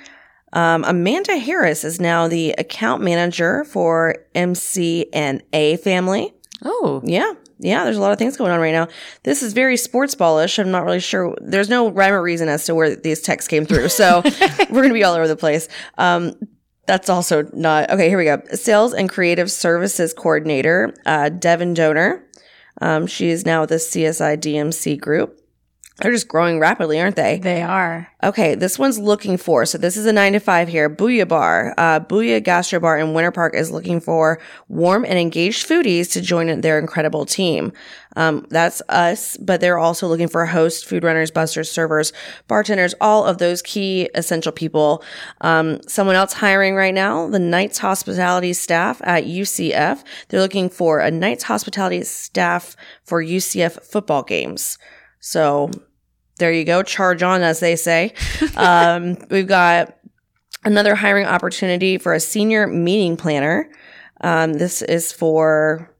[0.55, 6.33] Um, Amanda Harris is now the account manager for MC and A family.
[6.63, 7.33] Oh, Yeah.
[7.57, 8.89] Yeah, there's a lot of things going on right now.
[9.23, 10.59] This is very sports ballish.
[10.59, 11.35] I'm not really sure.
[11.41, 13.87] There's no rhyme or reason as to where these texts came through.
[13.89, 14.21] So
[14.69, 15.69] we're going to be all over the place.
[15.97, 16.33] Um,
[16.85, 18.09] that's also not okay.
[18.09, 18.41] Here we go.
[18.53, 22.23] Sales and creative services coordinator, uh, Devin Donor.
[22.81, 25.39] Um, she is now with the CSI DMC group.
[25.97, 27.39] They're just growing rapidly, aren't they?
[27.39, 28.09] They are.
[28.21, 29.65] Okay, this one's looking for.
[29.65, 30.89] So this is a nine to five here.
[30.89, 35.65] Booyah Bar, uh, Booyah Gastro Bar in Winter Park is looking for warm and engaged
[35.65, 37.71] foodies to join their incredible team.
[38.17, 42.11] Um, that's us, but they're also looking for hosts, food runners, busters, servers,
[42.49, 45.01] bartenders, all of those key essential people.
[45.41, 50.03] Um, someone else hiring right now, the Knights Hospitality staff at UCF.
[50.27, 54.77] They're looking for a Knights Hospitality staff for UCF football games.
[55.25, 55.71] So
[56.37, 56.83] there you go.
[56.83, 58.13] Charge on, as they say.
[58.55, 59.97] Um, we've got
[60.63, 63.69] another hiring opportunity for a senior meeting planner.
[64.21, 65.93] Um, this is for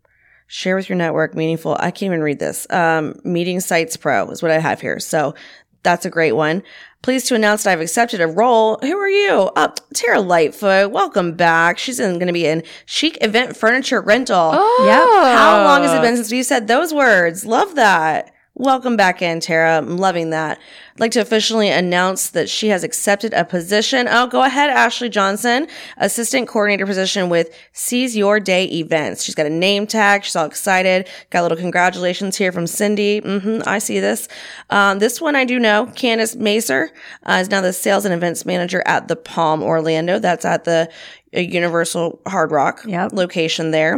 [0.47, 1.75] share with your network, meaningful.
[1.77, 2.65] I can't even read this.
[2.69, 4.99] Um, meeting sites pro is what I have here.
[4.99, 5.35] So
[5.83, 6.63] that's a great one.
[7.01, 8.77] Pleased to announce that I've accepted a role.
[8.81, 9.51] Who are you?
[9.55, 10.91] Uh, Tara Lightfoot.
[10.91, 11.77] Welcome back.
[11.77, 14.51] She's going to be in chic event furniture rental.
[14.53, 15.07] Yep.
[15.09, 17.45] How long has it been since you said those words?
[17.45, 18.34] Love that.
[18.57, 19.77] Welcome back in, Tara.
[19.77, 20.59] I'm loving that.
[20.97, 24.07] Like to officially announce that she has accepted a position.
[24.09, 29.21] Oh, go ahead, Ashley Johnson, assistant coordinator position with Seize Your Day Events.
[29.23, 30.23] She's got a name tag.
[30.23, 31.09] She's all excited.
[31.31, 33.19] Got a little congratulations here from Cindy.
[33.19, 34.29] hmm I see this.
[34.69, 35.87] Um, this one I do know.
[35.95, 36.87] Candace Macer
[37.25, 40.17] uh, is now the sales and events manager at the Palm Orlando.
[40.17, 40.89] That's at the
[41.35, 43.11] uh, Universal Hard Rock Yep.
[43.11, 43.97] location there.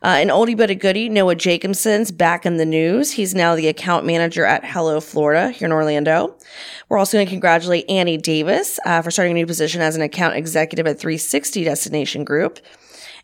[0.00, 3.10] Uh, an oldie but a goodie, Noah Jacobson's back in the news.
[3.10, 6.35] He's now the account manager at Hello Florida here in Orlando.
[6.88, 10.02] We're also going to congratulate Annie Davis uh, for starting a new position as an
[10.02, 12.58] account executive at 360 Destination Group.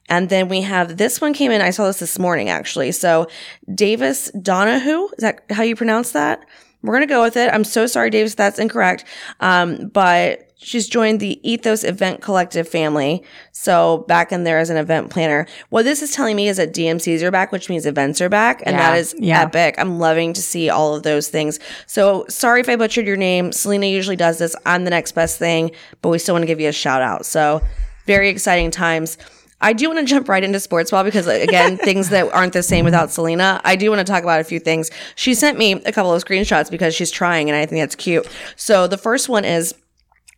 [0.09, 1.61] And then we have this one came in.
[1.61, 2.93] I saw this this morning actually.
[2.93, 3.29] So
[3.73, 6.45] Davis Donahue, is that how you pronounce that?
[6.83, 7.53] We're going to go with it.
[7.53, 9.05] I'm so sorry, Davis, that's incorrect.
[9.41, 13.23] Um, but She's joined the Ethos Event Collective family.
[13.51, 15.47] So back in there as an event planner.
[15.71, 18.63] What this is telling me is that DMCs are back, which means events are back.
[18.65, 18.91] And Yeah.
[18.91, 19.43] that is Yeah.
[19.43, 19.75] epic.
[19.79, 21.59] I'm loving to see all of those things.
[21.87, 23.53] So sorry if I butchered your name.
[23.53, 24.55] Selena usually does this.
[24.65, 27.27] I'm the next best thing, but we still want to give you a shout out.
[27.27, 27.61] So
[28.07, 29.19] very exciting times.
[29.65, 32.65] I do want to jump right into sports ball because again, things that aren't the
[32.65, 33.61] same without Selena.
[33.65, 34.91] I do want to talk about a few things.
[35.15, 38.27] She sent me a couple of screenshots because she's trying and I think that's cute.
[38.57, 39.73] So the first one is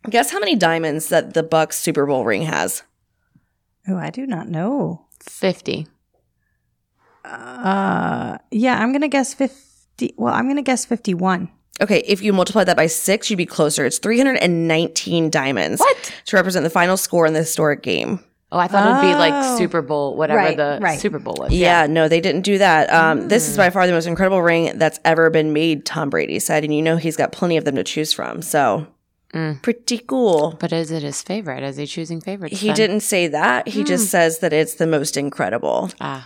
[0.09, 2.83] guess how many diamonds that the Bucks Super Bowl ring has?
[3.87, 5.05] Oh, I do not know.
[5.21, 5.87] 50.
[7.23, 10.13] Uh, yeah, I'm gonna guess fifty.
[10.17, 11.49] Well, I'm gonna guess fifty-one.
[11.81, 13.83] Okay, if you multiply that by six, you'd be closer.
[13.85, 15.81] It's 319 diamonds.
[15.81, 16.13] What?
[16.27, 18.19] To represent the final score in the historic game.
[18.49, 19.17] Oh, I thought it'd be Oh.
[19.17, 20.97] like Super Bowl, whatever Right, the right.
[20.97, 21.51] Super Bowl was.
[21.51, 22.93] Yeah, no, they didn't do that.
[22.93, 23.49] Um, This Mm.
[23.49, 26.63] is by far the most incredible ring that's ever been made, Tom Brady said.
[26.63, 28.41] And you know he's got plenty of them to choose from.
[28.41, 28.87] So
[29.35, 29.61] Mm.
[29.61, 30.55] pretty cool.
[30.59, 31.61] But is it his favorite?
[31.63, 32.59] Is he choosing favorites?
[32.61, 32.75] He then?
[32.77, 33.67] didn't say that.
[33.67, 33.85] He Hmm.
[33.87, 35.91] just says that it's the most incredible.
[35.99, 36.25] Ah,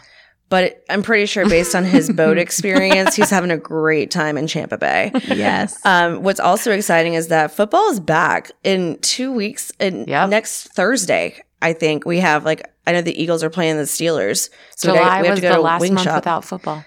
[0.49, 4.47] But I'm pretty sure based on his boat experience, he's having a great time in
[4.47, 5.11] Champa Bay.
[5.27, 5.77] Yes.
[5.85, 9.71] Um, what's also exciting is that football is back in two weeks.
[9.79, 10.29] And Yep.
[10.29, 14.49] next Thursday, I think we have like I know the Eagles are playing the Steelers,
[14.75, 16.15] so we July got- we have was to go the to last Wing month Shop.
[16.15, 16.83] without football.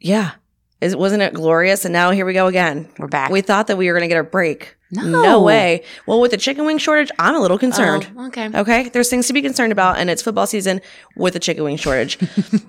[0.00, 0.32] Yeah,
[0.80, 1.84] is wasn't it glorious?
[1.84, 2.88] And now here we go again.
[2.98, 3.30] We're back.
[3.30, 4.76] We thought that we were going to get a break.
[4.92, 5.42] No.
[5.42, 5.82] way.
[6.06, 8.08] Well, with the chicken wing shortage, I'm a little concerned.
[8.16, 8.48] Oh, okay.
[8.54, 10.80] Okay, there's things to be concerned about, and it's football season
[11.16, 12.18] with a chicken wing shortage.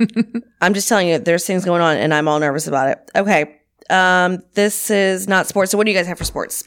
[0.62, 3.12] I'm just telling you, there's things going on, and I'm all nervous about it.
[3.16, 3.60] Okay,
[3.92, 5.72] um, this is not sports.
[5.72, 6.64] So, what do you guys have for sports?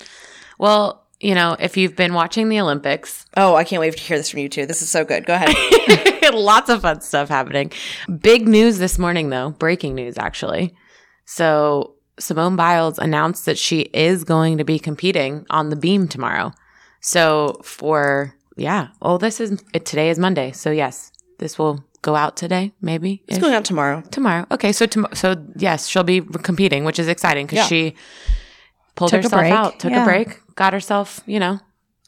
[0.58, 4.16] Well, you know, if you've been watching the Olympics, Oh, I can't wait to hear
[4.18, 4.66] this from you too.
[4.66, 5.26] This is so good.
[5.26, 5.54] Go ahead.
[6.34, 7.72] lots of fun stuff happening.
[8.20, 9.50] Big news this morning, though.
[9.50, 10.74] Breaking news, actually.
[11.32, 16.50] So Simone Biles announced that she is going to be competing on the beam tomorrow.
[17.00, 22.16] So for yeah, well, this is it, today is Monday, so yes, this will go
[22.16, 24.02] out today, maybe it's going out tomorrow.
[24.10, 24.44] tomorrow.
[24.50, 27.66] Okay, so tom- so yes, she'll be competing, which is exciting because Yeah.
[27.66, 27.94] she
[28.96, 30.02] pulled Took herself out, took yeah.
[30.02, 31.60] a break, got herself, you know.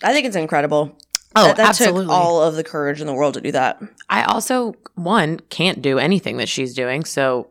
[0.02, 0.98] I think it's incredible.
[1.37, 2.06] Oh, that, that absolutely.
[2.06, 3.80] took all of the courage in the world to do that.
[4.11, 7.48] I also one can't do anything that she's doing, so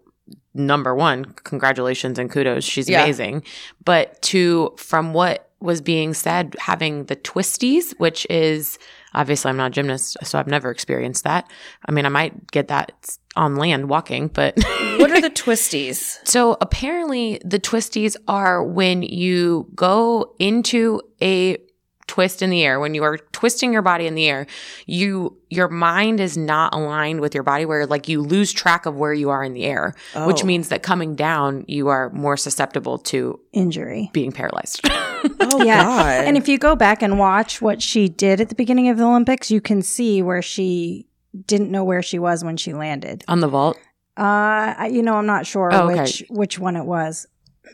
[0.54, 3.04] number one, congratulations and kudos, she's Yeah.
[3.04, 3.44] amazing.
[3.86, 8.80] But two, from what was being said, having the twisties, which is
[9.14, 11.50] obviously I'm not a gymnast, so I've never experienced that.
[11.88, 12.92] I mean, I might get that
[13.36, 14.56] on land walking, but
[14.98, 16.18] What are the twisties?
[16.28, 21.58] So apparently, the twisties are when you go into a
[22.08, 22.80] twist in the air.
[22.80, 24.48] When you are twisting your body in the air,
[24.86, 28.96] you your mind is not aligned with your body, where like you lose track of
[28.96, 29.94] where you are in the air,
[30.26, 30.48] which Oh.
[30.48, 34.10] means that coming down, you are more susceptible to Injury.
[34.14, 34.82] being paralyzed.
[35.40, 35.84] Oh Yeah.
[35.84, 36.26] God!
[36.26, 39.04] And if you go back and watch what she did at the beginning of the
[39.04, 41.08] Olympics, you can see where she
[41.46, 43.24] didn't know where she was when she landed.
[43.28, 43.78] on the vault,
[44.18, 46.02] Uh, you know, I'm not sure Oh, okay.
[46.02, 47.28] which which one it was.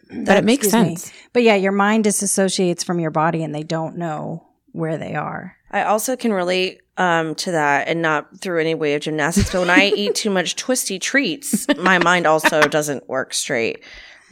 [0.25, 0.95] but it makes Excuse me.
[0.95, 1.11] sense.
[1.33, 5.55] But yeah, your mind disassociates from your body, and they don't know where they are.
[5.71, 9.51] I also can relate um, to that, and not through any way of gymnastics.
[9.51, 13.83] But when I eat too much twisty treats, my mind also doesn't work straight.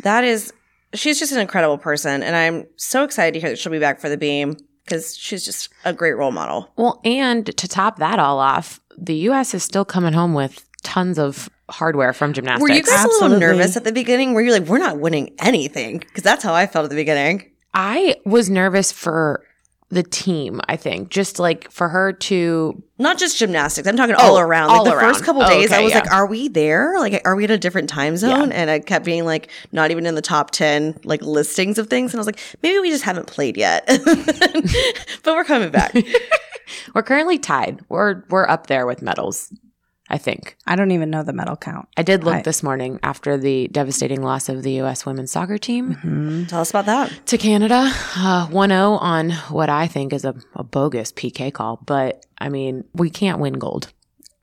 [0.03, 0.51] That is,
[0.93, 3.99] she's just an incredible person, and I'm so excited to hear that she'll be back
[3.99, 6.71] for the beam because she's just a great role model.
[6.77, 9.53] Well, and to top that all off, the U.S.
[9.53, 12.61] is still coming home with tons of hardware from gymnastics.
[12.61, 14.33] Were you guys a little nervous at the beginning?
[14.33, 15.99] Where you're like, we're not winning anything?
[15.99, 17.51] Because that's how I felt at the beginning.
[17.73, 19.43] I was nervous for
[19.89, 21.09] the team, I think.
[21.09, 23.87] Just like for her to Not just gymnastics.
[23.87, 24.69] I'm talking Oh, all around.
[24.69, 25.13] Like all the around.
[25.13, 25.99] first couple Oh, days, I was yeah.
[25.99, 26.99] like, "Are we there?
[26.99, 30.05] Like, are we in a different time zone?" And I kept being like, not even
[30.07, 32.13] in the top ten like listings of things.
[32.13, 33.85] And I was like, maybe we just haven't played yet,
[35.23, 35.95] but we're coming back.
[36.95, 37.79] we're currently tied.
[37.89, 39.53] We're we're up there with medals,
[40.09, 40.55] I think.
[40.67, 41.87] I don't even know the medal count.
[41.97, 45.57] I did look I- this morning after the devastating loss of the US women's soccer
[45.57, 46.47] team Mhm.
[46.47, 47.11] Tell us about that.
[47.27, 47.91] to Canada.
[48.15, 52.83] Uh, 1-0 on what I think is a, a bogus PK call, but I mean,
[52.93, 53.91] we can't win gold.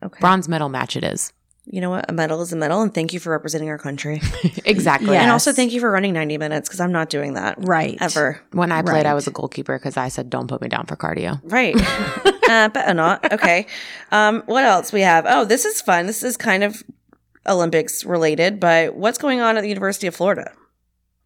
[0.02, 0.18] Okay.
[0.20, 1.32] Bronze medal match it is.
[1.64, 2.06] You know what?
[2.10, 4.20] A medal is a medal, and thank you for representing our country.
[4.64, 5.12] exactly.
[5.14, 5.22] Yeah.
[5.22, 7.96] And also, thank you for running 90 minutes because I'm not doing that Right.
[8.00, 8.40] ever.
[8.50, 10.96] When I played, I was a goalkeeper because I said, "Don't put me down for
[10.96, 11.76] cardio." Right.
[12.52, 13.32] uh, better not.
[13.32, 13.66] Okay.
[14.12, 15.24] Um, what else we have?
[15.26, 16.04] Oh, this is fun.
[16.06, 16.82] This is kind of
[17.48, 20.52] Olympics related, but what's going on at the University of Florida?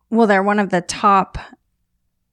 [0.09, 1.37] Well, they're one of the top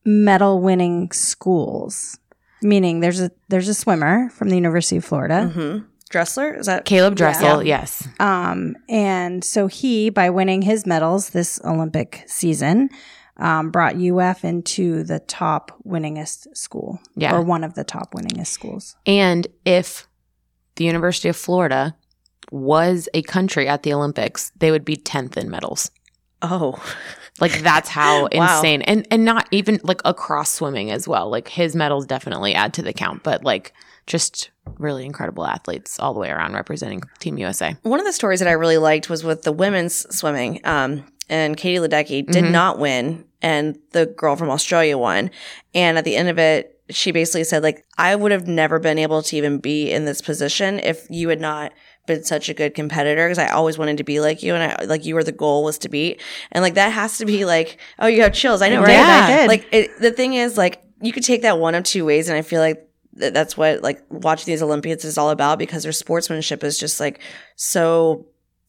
[0.06, 2.20] medal winning schools.
[2.62, 5.52] Meaning there's a there's a swimmer from the University of Florida.
[5.54, 5.86] Mm-hmm.
[6.12, 6.54] Dressler?
[6.54, 6.86] Is that?
[6.86, 7.80] Caleb Dressel, Yeah.
[7.80, 8.08] yes.
[8.20, 12.90] Um, and so he, by winning his medals this Olympic season,
[13.38, 17.34] um, brought UF into the top winningest school, Yeah.
[17.36, 18.96] or one of the top winningest schools.
[19.06, 20.08] And if
[20.76, 21.96] the University of Florida
[22.52, 25.90] was a country at the Olympics, they would be 10th in medals.
[26.42, 26.84] Oh,
[27.40, 28.58] Like that's how Wow.
[28.58, 28.84] insane.
[28.84, 31.32] And and not even like across swimming as well.
[31.32, 33.74] Like his medals definitely add to the count, but like
[34.06, 37.76] just really incredible athletes all the way around representing Team USA.
[37.82, 40.62] one of the stories that I really liked was with the women's swimming.
[40.64, 42.52] Um, and Katie Ledecky did Mhm.
[42.52, 45.32] not win, and the girl from Australia won.
[45.74, 49.00] And at the end of it, she basically said, like, I would have never been
[49.00, 51.72] able to even be in this position if you had not
[52.06, 54.84] been such a good competitor because I always wanted to be like you and I
[54.84, 56.20] like you were the goal was to beat.
[56.52, 58.62] And like that has to be like oh you have chills.
[58.62, 58.92] I know right?
[58.92, 62.28] Yeah, like it, the thing is like you could take that one of two ways
[62.28, 65.94] and I feel like that's what like watching these Olympians is all about because their
[65.94, 67.22] sportsmanship is just like
[67.56, 68.26] so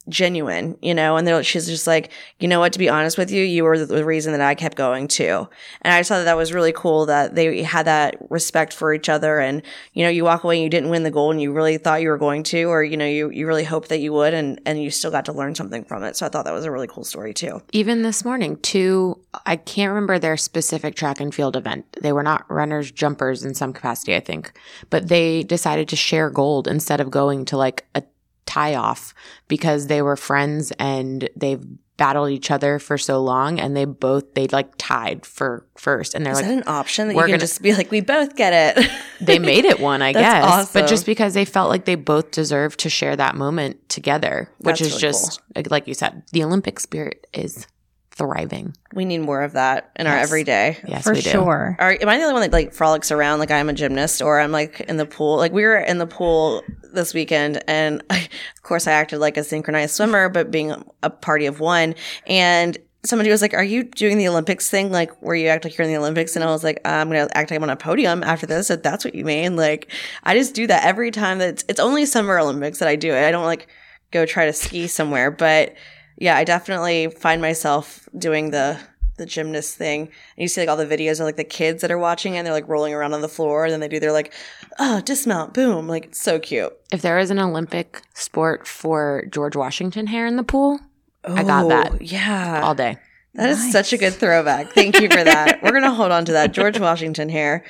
[0.09, 3.43] genuine, you know, and she's just like, you know what, to be honest with you,
[3.43, 5.49] you were the, the reason that I kept going too.
[5.83, 8.93] And I just thought that, that was really cool that they had that respect for
[8.93, 9.39] each other.
[9.39, 9.63] And,
[9.95, 12.03] you know, you walk away and you didn't win the gold and you really thought
[12.03, 14.61] you were going to, or, you know, you, you really hoped that you would and,
[14.67, 16.17] and you still got to learn something from it.
[16.17, 17.63] So I thought that was a really cool story too.
[17.73, 21.85] Even this morning, two I can't remember their specific track and field event.
[22.01, 24.53] They were not runners, jumpers in some capacity, I think.
[24.91, 28.03] But they decided to share gold instead of going to like a
[28.47, 29.15] tie off
[29.49, 31.65] because they were friends and they've
[31.97, 36.27] battled each other for so long and they both they like tied for first and
[36.27, 38.01] they're Is like that an option that you we're can gonna- just be like, we
[38.01, 38.91] both get it?
[39.21, 40.45] they made it one, I That's guess.
[40.45, 40.83] awesome.
[40.83, 44.81] But just because they felt like they both deserved to share that moment together, which
[44.81, 47.69] That's is really just like- like you said, the Olympic spirit is
[48.17, 48.77] thriving.
[48.95, 50.79] we need more of that in our everyday.
[50.87, 51.31] Yes, for we do.
[51.31, 51.77] sure.
[51.81, 54.39] Are, am I the only one that like frolics around like I'm a gymnast or
[54.39, 55.37] I'm like in the pool?
[55.37, 58.19] Like we were in the pool this weekend and I,
[58.57, 61.95] of course I acted like a synchronized swimmer, but being a party of one
[62.27, 64.91] and somebody was like, are you doing the Olympics thing?
[64.91, 66.37] Like where you act like you're in the Olympics?
[66.37, 68.71] And I was like, I'm going to act like I'm on a podium after this.
[68.71, 69.57] If that's what you mean.
[69.57, 69.91] Like
[70.23, 73.13] I just do that every time that it's, it's only summer Olympics that I do
[73.13, 73.27] it.
[73.27, 73.69] I don't like
[74.11, 75.75] go try to ski somewhere, but
[76.17, 78.79] yeah, I definitely find myself doing the
[79.17, 80.01] the gymnast thing.
[80.03, 82.45] And you see like all the videos of like the kids that are watching and
[82.45, 84.33] they're like rolling around on the floor and then they do their like,
[84.81, 85.87] oh, dismount, boom.
[85.87, 86.77] Like it's so cute.
[86.93, 90.81] If there is an Olympic sport for George Washington hair in the pool,
[91.25, 91.93] I got that.
[91.93, 92.61] Oh, Yeah.
[92.65, 92.97] all day.
[93.35, 94.73] That is such a good throwback.
[94.73, 95.61] Thank you for that.
[95.63, 96.53] We're going to hold on to that.
[96.53, 97.65] George Washington hair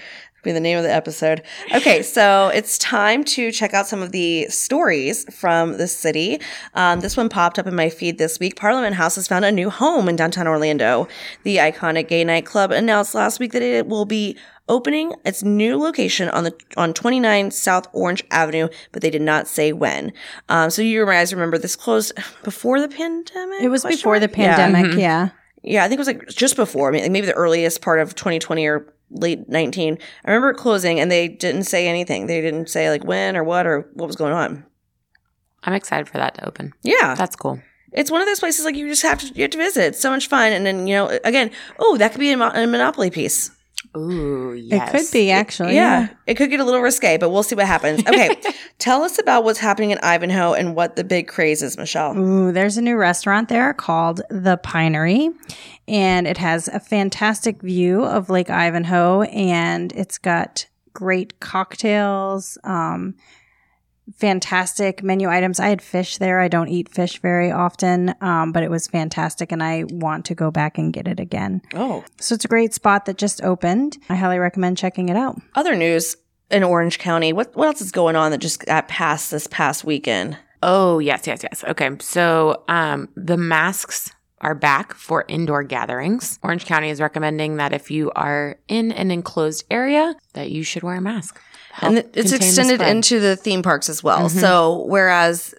[0.45, 1.43] be the name of the episode.
[1.75, 6.41] Okay, so it's time to check out some of the stories from the city.
[6.75, 8.57] Um, this one popped up in my feed this week.
[8.57, 11.09] Parliament House has found a new home in downtown Orlando.
[11.43, 14.37] The iconic gay nightclub announced last week that it will be
[14.69, 19.47] opening its new location on the on 29 South Orange Avenue, but they did not
[19.47, 20.13] say when.
[20.49, 23.63] Um, so you guys remember this closed before the pandemic?
[23.63, 24.39] It was Question before the mark?
[24.39, 24.57] Yeah.
[24.57, 24.99] pandemic.
[24.99, 25.31] Yeah.
[25.67, 26.89] Yeah, I think it was like just before.
[26.89, 29.99] I mean, maybe the earliest part of 2020 or late 19.
[30.25, 32.27] I remember it closing and they didn't say anything.
[32.27, 34.65] They didn't say like when or what or what was going on.
[35.63, 36.73] I'm excited for that to open.
[36.83, 37.15] Yeah.
[37.15, 37.61] That's cool.
[37.93, 39.85] It's one of those places like you just have to you have to visit.
[39.85, 40.53] It's so much fun.
[40.53, 43.51] And then, you know, again, oh, that could be a, mo- a Monopoly piece.
[43.97, 44.93] Ooh, yes.
[44.93, 45.75] It could be actually.
[45.75, 46.09] yeah.
[46.27, 48.01] It could get a little risque, but we'll see what happens.
[48.07, 48.31] Okay.
[48.79, 52.19] Tell us about what's happening in Ivanhoe and what the big craze is, Michelle.
[52.19, 55.31] Ooh, there's a new restaurant there called The Pinery,
[55.87, 63.15] and it has a fantastic view of Lake Ivanhoe, and it's got great cocktails, um,
[64.17, 65.61] fantastic menu items.
[65.61, 66.41] I had fish there.
[66.41, 70.35] I don't eat fish very often, um, but it was fantastic, and I want to
[70.35, 71.63] go back and get it again.
[71.75, 72.05] Oh.
[72.21, 73.99] So it's a great spot that just opened.
[74.09, 75.41] I highly recommend checking it out.
[75.55, 76.17] Other news
[76.51, 77.33] in Orange County.
[77.33, 80.39] What what else is going on that just got passed this past weekend?
[80.63, 81.63] Oh, yes, yes, yes.
[81.65, 81.91] Okay.
[82.01, 86.39] So um, the masks are back for indoor gatherings.
[86.43, 90.83] Orange County is recommending that if you are in an enclosed area, that you should
[90.83, 91.41] wear a mask.
[91.81, 94.29] And it's extended into the theme parks as well.
[94.29, 94.41] Mhm.
[94.41, 95.55] So whereas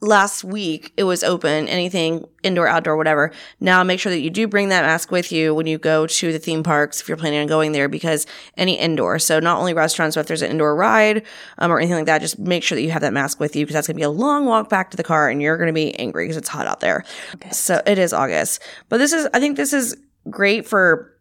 [0.00, 3.32] last week it was open, anything indoor, outdoor, whatever.
[3.58, 6.32] Now make sure that you do bring that mask with you when you go to
[6.32, 8.24] the theme parks if you're planning on going there because
[8.56, 9.18] any indoor.
[9.18, 11.24] So not only restaurants, but if there's an indoor ride
[11.58, 13.64] um, or anything like that, just make sure that you have that mask with you
[13.66, 15.66] because that's going to be a long walk back to the car and you're going
[15.66, 17.04] to be angry because it's hot out there.
[17.50, 19.96] So it is August, but this is I think this is
[20.30, 21.12] great for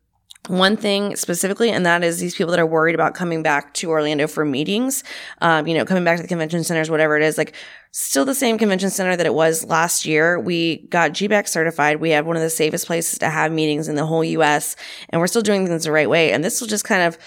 [0.48, 3.90] one thing specifically, and that is these people that are worried about coming back to
[3.90, 5.04] Orlando for meetings,
[5.42, 7.54] um, you know, coming back to the convention centers, whatever it is, like
[7.92, 10.40] still the same convention center that it was last year.
[10.40, 12.00] We got GBAC certified.
[12.00, 14.76] We have one of the safest places to have meetings in the whole US,
[15.10, 16.32] and we're still doing things the right way.
[16.32, 17.18] And this will just kind of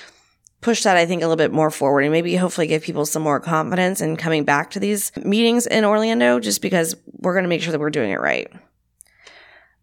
[0.61, 3.22] push that, I think, a little bit more forward and maybe hopefully give people some
[3.22, 7.48] more confidence in coming back to these meetings in Orlando just because we're going to
[7.48, 8.50] make sure that we're doing it right.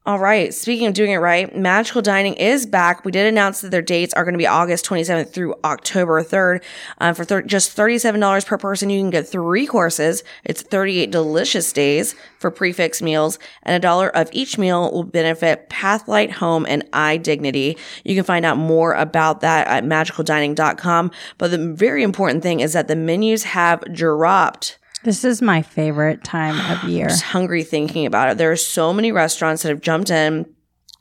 [0.08, 0.54] All right.
[0.54, 3.04] Speaking of doing it right, Magical Dining is back.
[3.04, 6.64] We did announce that their dates are going to be August 27th through October 3rd.
[6.99, 10.24] Um, for thir- just $37 per person, you can get three courses.
[10.45, 15.03] It's 38 delicious days for prix fixe meals, and a dollar of each meal will
[15.03, 17.78] benefit Pathlight Home and iDignity.
[18.05, 21.12] You can find out more about that at magicaldining.com.
[21.38, 24.78] But the very important thing is that the menus have dropped.
[25.04, 27.08] This is my favorite time of year.
[27.08, 28.38] just hungry thinking about it.
[28.38, 30.45] There are so many restaurants that have jumped in,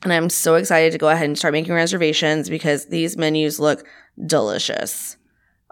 [0.02, 3.86] and I'm so excited to go ahead and start making reservations because these menus look
[4.26, 5.16] delicious.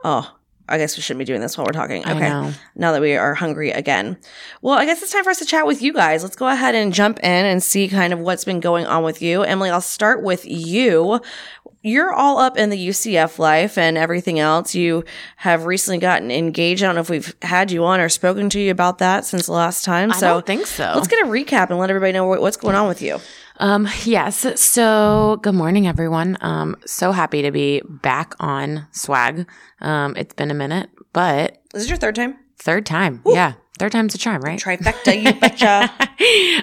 [0.03, 0.35] Oh,
[0.69, 2.03] I guess we shouldn't be doing this while we're talking.
[2.09, 2.53] Okay.
[2.75, 4.17] Now that we are hungry again.
[4.63, 6.23] Well, I guess it's time for us to chat with you guys.
[6.23, 9.21] Let's go ahead and jump in and see kind of what's been going on with
[9.21, 9.43] you.
[9.43, 11.21] Emily, I'll start with you.
[11.83, 14.75] You're all up in the UCF life and everything else.
[14.75, 15.05] You
[15.37, 16.83] have recently gotten engaged.
[16.83, 19.45] I don't know if we've had you on or spoken to you about that since
[19.45, 20.11] the last time.
[20.15, 20.93] So I don't think so.
[20.95, 23.21] Let's get a recap and let everybody know what's going on with you.
[23.59, 24.61] Um, yes.
[24.61, 26.37] So good morning, everyone.
[26.41, 29.49] Um, so happy to be back on swag.
[29.81, 32.37] Um, it's been a minute, but this Is this your third time?
[32.59, 33.23] third time.
[33.27, 33.55] Yeah.
[33.79, 34.59] Third time's a charm, right?
[34.59, 35.91] Trifecta, you betcha.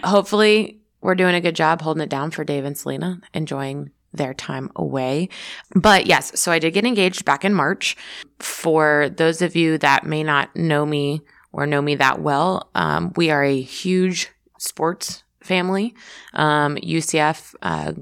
[0.08, 4.34] Hopefully, we're doing a good job holding it down for Dave and Selena, enjoying their
[4.34, 5.28] time away.
[5.76, 7.98] But yes, so I did get engaged back in March.
[8.40, 11.22] For those of you that may not know me
[11.52, 15.96] or know me that well, um, we are a huge sports family.
[16.34, 17.94] Um, UCF uh,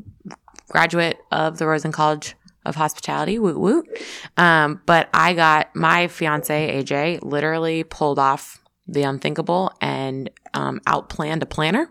[0.69, 2.35] graduate of the Rosen College
[2.65, 3.87] of Hospitality, woot woot.
[4.37, 11.41] Um, but I got my fiance AJ literally pulled off the unthinkable and um, outplanned
[11.41, 11.89] a planner,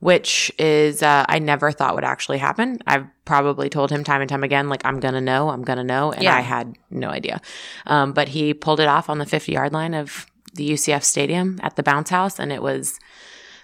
[0.00, 2.78] which is uh, I never thought would actually happen.
[2.86, 6.12] I've probably told him time and time again, like I'm gonna know, I'm gonna know,
[6.12, 6.36] and Yeah.
[6.36, 7.40] I had no idea.
[7.86, 11.58] Um, but he pulled it off on the 50 yard line of the UCF stadium
[11.62, 12.98] at the bounce house, and it was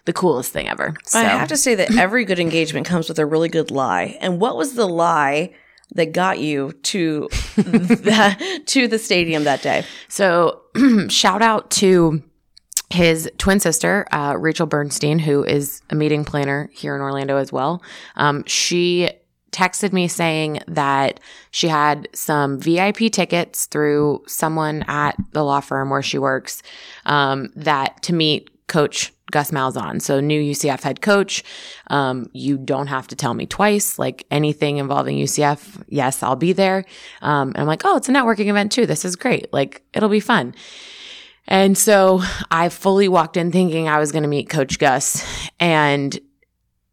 [0.05, 0.95] the coolest thing ever.
[1.05, 4.19] So I have to say that every good engagement comes with a really good lie.
[4.21, 5.55] And what was the lie
[5.95, 9.85] that got you to the, to the stadium that day?
[10.09, 10.63] So,
[11.09, 12.23] shout out to
[12.91, 17.53] his twin sister, uh, Rachel Bernstein, who is a meeting planner here in Orlando as
[17.53, 17.83] well.
[18.17, 19.11] Um, she
[19.53, 25.91] texted me saying that she had some VIP tickets through someone at the law firm
[25.91, 26.63] where she works
[27.07, 30.01] um, that to meet Coach Gus Malzahn.
[30.01, 31.43] So, new UCF head coach.
[31.89, 33.99] Um, you don't have to tell me twice.
[33.99, 36.85] Like anything involving UCF, yes, I'll be there.
[37.21, 38.87] Um, and I'm like, oh, it's a networking event too.
[38.87, 39.53] This is great.
[39.53, 40.55] Like, it'll be fun.
[41.49, 46.19] And so I fully walked in thinking I was going to meet Coach Gus, and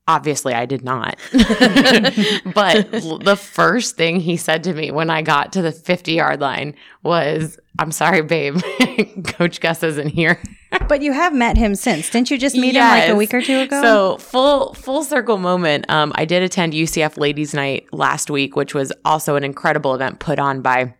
[0.07, 1.17] obviously I did not.
[1.31, 6.41] but the first thing he said to me when I got to the 50 yard
[6.41, 8.57] line was, I'm sorry, babe,
[9.25, 10.41] Coach Gus isn't here.
[10.87, 12.09] But you have met him since.
[12.09, 13.81] Didn't you just meet him like a week or two ago?
[13.81, 15.89] So full full circle moment.
[15.89, 20.19] Um, I did attend UCF Ladies Night last week, which was also an incredible event
[20.19, 20.95] put on by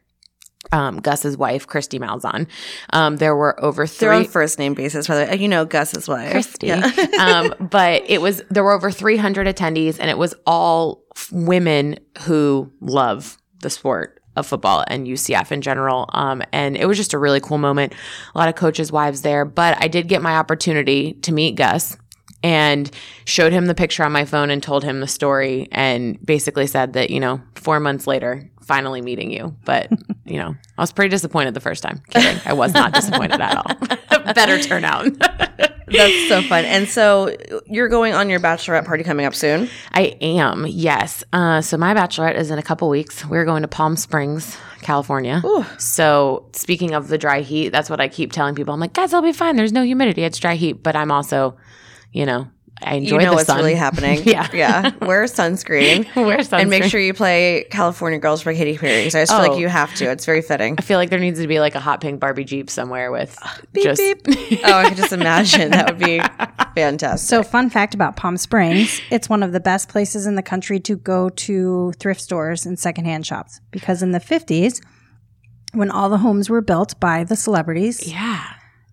[0.71, 2.47] um, Gus's wife, Kristi Malzahn.
[2.91, 5.37] Um, there were over They're on first name basis, by the way.
[5.37, 6.31] You know Gus's wife.
[6.31, 6.67] Christy.
[6.67, 6.91] Yeah.
[7.19, 11.97] um, but it was there were over 300 attendees, and it was all f- women
[12.21, 16.05] who love the sport of football and UCF in general.
[16.09, 17.93] Um, and it was just a really cool moment.
[18.33, 21.97] A lot of coaches' wives there, but I did get my opportunity to meet Gus.
[22.43, 22.89] And
[23.23, 26.93] showed him the picture on my phone and told him the story, and basically said
[26.93, 29.55] that, you know, four months later, finally meeting you.
[29.63, 29.91] But,
[30.25, 32.01] you know, I was pretty disappointed the first time.
[32.09, 32.41] Kidding.
[32.43, 34.23] I was not disappointed at all.
[34.33, 35.05] Better turnout.
[35.87, 36.65] That's so fun.
[36.65, 39.69] And so you're going on your bachelorette party coming up soon.
[39.91, 41.23] I am, yes.
[41.33, 43.25] Uh, so my bachelorette is in a couple weeks.
[43.25, 45.41] We're going to Palm Springs, California.
[45.77, 48.73] So speaking of the dry heat, that's what I keep telling people.
[48.73, 49.55] I'm like, guys, I'll be fine.
[49.55, 50.23] There's no humidity.
[50.23, 50.83] It's dry heat.
[50.83, 51.57] But I'm also,
[52.11, 52.47] you know,
[52.83, 53.57] I enjoy you know the what's sun.
[53.57, 54.21] really happening.
[54.25, 54.47] Yeah.
[54.53, 54.91] Yeah.
[55.01, 56.07] Wear sunscreen.
[56.15, 59.01] Wear sunscreen, And make sure you play California Girls by Katy Perry.
[59.01, 59.47] Because I just feel Oh.
[59.49, 60.09] like you have to.
[60.09, 60.75] It's very fitting.
[60.77, 63.37] I feel like there needs to be like a hot pink Barbie Jeep somewhere with
[63.41, 64.61] uh, Beep, just beep.
[64.65, 65.71] Oh, I could just imagine.
[65.71, 66.19] That would be
[66.75, 67.27] fantastic.
[67.27, 70.79] So, fun fact about Palm Springs it's one of the best places in the country
[70.81, 74.81] to go to thrift stores and secondhand shops because in the 50s,
[75.73, 78.43] when all the homes were built by the celebrities, yeah.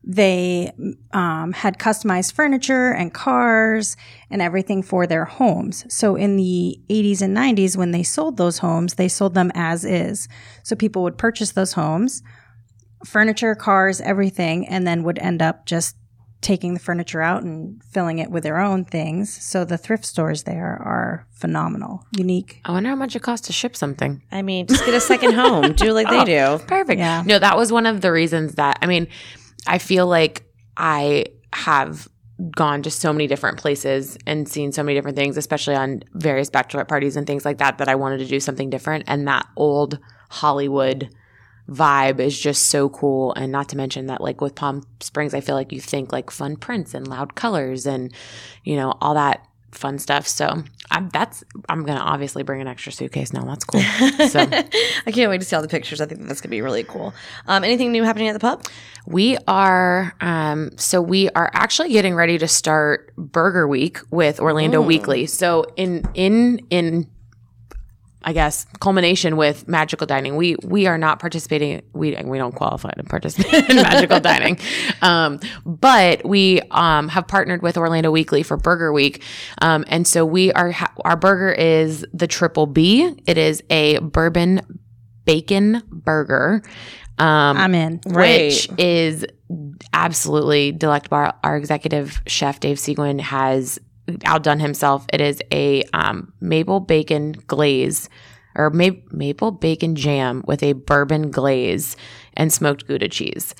[0.04, 0.72] They
[1.12, 3.96] um, had customized furniture and cars
[4.30, 5.84] and everything for their homes.
[5.92, 9.84] So in the 80s and 90s, when they sold those homes, they sold them as
[9.84, 10.28] is.
[10.62, 12.22] So people would purchase those homes,
[13.04, 15.96] furniture, cars, everything, and then would end up just
[16.40, 19.42] taking the furniture out and filling it with their own things.
[19.42, 22.60] So the thrift stores there are phenomenal, unique.
[22.64, 24.22] I wonder how much it costs to ship something.
[24.30, 25.72] I mean, just get a second home.
[25.72, 26.24] Do like they
[26.58, 26.64] do.
[26.66, 27.00] Perfect.
[27.00, 27.24] Yeah.
[27.26, 29.08] No, that was one of the reasons that I mean,
[29.68, 30.44] I feel like
[30.76, 32.08] I have
[32.52, 36.50] gone to so many different places and seen so many different things, especially on various
[36.50, 39.04] bachelorette parties and things like that, that I wanted to do something different.
[39.08, 39.98] And that old
[40.30, 41.10] Hollywood
[41.68, 43.34] vibe is just so cool.
[43.34, 46.30] And not to mention that, like with Palm Springs, I feel like you think like
[46.30, 48.14] fun prints and loud colors and,
[48.64, 50.26] you know, all that fun stuff.
[50.26, 53.44] So I'm, that's, I'm going to obviously bring an extra suitcase now.
[53.44, 53.82] That's cool.
[54.28, 56.00] So I can't wait to see all the pictures.
[56.00, 57.14] I think that's gonna be really cool.
[57.46, 58.64] Um, anything new happening at the pub?
[59.08, 64.82] we are, um, so we are actually getting ready to start Burger Week with Orlando
[64.82, 65.24] Weekly.
[65.24, 67.08] So in, in, in,
[68.22, 70.36] I guess culmination with magical dining.
[70.36, 71.82] We we are not participating.
[71.92, 74.58] We we don't qualify to participate in magical dining,
[75.02, 79.22] um, but we um, have partnered with Orlando Weekly for Burger Week,
[79.62, 83.14] um, and so we are ha- our burger is the Triple B.
[83.26, 84.62] It is a bourbon
[85.24, 86.62] bacon burger.
[87.18, 88.00] Um, I'm in.
[88.04, 89.26] which is
[89.92, 91.18] absolutely delectable.
[91.18, 93.78] Our, our executive chef Dave Seguin has
[94.24, 95.06] outdone himself.
[95.12, 98.08] It is a um, maple bacon glaze
[98.54, 101.96] or ma- maple bacon jam with a bourbon glaze
[102.34, 103.54] and smoked Gouda cheese.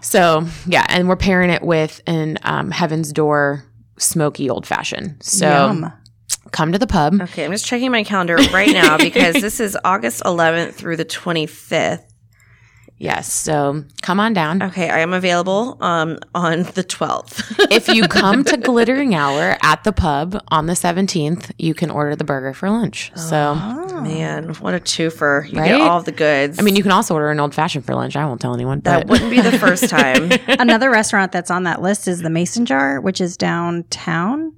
[0.00, 3.64] So yeah, and we're pairing it with an um, Heaven's Door
[3.98, 5.22] smoky old fashioned.
[5.22, 5.92] So Yum.
[6.52, 7.20] come to the pub.
[7.20, 11.04] Okay, I'm just checking my calendar right now because this is August 11th through the
[11.04, 12.02] 25th.
[12.96, 14.62] Yes, so come on down.
[14.62, 17.66] Okay, I am available um, on the 12th.
[17.72, 22.14] if you come to Glittering Hour at the pub on the 17th, you can order
[22.14, 23.10] the burger for lunch.
[23.16, 25.50] So, Man, what a twofer.
[25.50, 25.68] You Right?
[25.68, 26.58] get all the goods.
[26.58, 28.14] I mean, you can also order an old fashioned for lunch.
[28.16, 28.80] I won't tell anyone.
[28.82, 30.30] that But wouldn't be the first time.
[30.48, 34.52] Another restaurant that's on that list is the Mason Jar, which is downtown.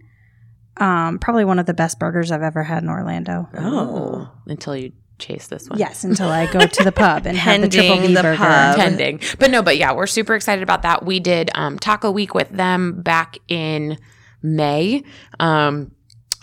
[0.76, 3.48] Um, probably one of the best burgers I've ever had in Orlando.
[3.58, 4.30] oh.
[4.46, 5.78] until you chase this one.
[5.78, 8.36] Yes, until I go to the pub and have the triple Pending B the burger.
[8.36, 8.76] pub.
[8.76, 9.20] Pending.
[9.38, 11.04] But no, but yeah, we're super excited about that.
[11.04, 13.98] We did um, Taco Week with them back in
[14.42, 15.02] May.
[15.40, 15.92] Um,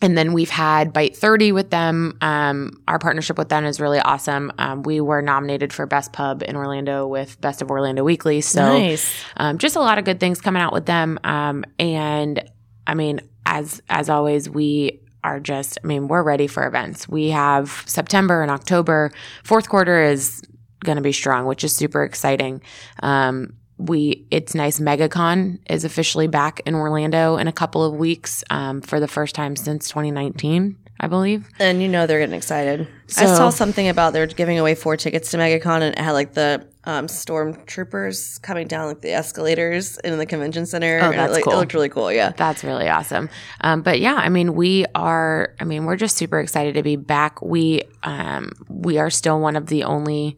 [0.02, 2.18] and then we've had Bite 30 with them.
[2.20, 4.52] Um, our partnership with them is really awesome.
[4.58, 8.42] Um, we were nominated for Best Pub in Orlando with Best of Orlando Weekly.
[8.42, 9.24] So Nice.
[9.38, 11.20] um, just a lot of good things coming out with them.
[11.24, 12.44] Um, and
[12.86, 15.78] I mean, as as always, we are just.
[15.84, 17.08] I mean, we're ready for events.
[17.08, 19.12] We have September and October.
[19.44, 20.42] Fourth quarter is
[20.84, 22.62] going to be strong, which is super exciting.
[23.02, 24.80] Um, we it's nice.
[24.80, 29.36] MegaCon is officially back in Orlando in a couple of weeks um, for the first
[29.36, 31.50] time since 2019, I believe.
[31.60, 32.88] And you know they're getting excited.
[33.18, 36.34] I saw something about they're giving away four tickets to MegaCon and it had like
[36.34, 41.00] the um, stormtroopers coming down like the escalators in the convention center.
[41.02, 41.54] Oh, And it, that's like, cool.
[41.54, 42.12] It looked really cool.
[42.12, 42.32] Yeah.
[42.36, 43.30] That's really awesome.
[43.62, 45.56] Um, but yeah, I mean, we are.
[45.60, 47.42] I mean, we're just super excited to be back.
[47.42, 50.38] We um, we are still one of the only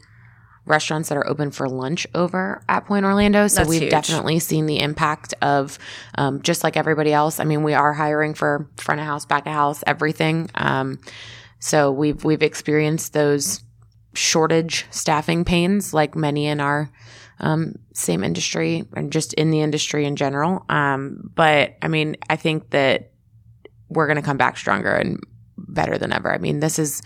[0.67, 3.47] restaurants that are open for lunch over at Point Orlando.
[3.47, 3.91] So That's we've huge.
[3.91, 5.77] definitely seen the impact of
[6.15, 7.39] um, just like everybody else.
[7.39, 10.49] I mean, we are hiring for front of house, back of house, everything.
[10.55, 10.99] Um,
[11.59, 13.63] so we've we've experienced those
[14.15, 16.89] shortage staffing pains like many in our
[17.39, 20.65] um, same industry and just in the industry in general.
[20.69, 23.11] Um, but I mean, I think that
[23.89, 25.19] we're going to come back stronger and
[25.57, 26.33] better than ever.
[26.33, 27.01] I mean, this is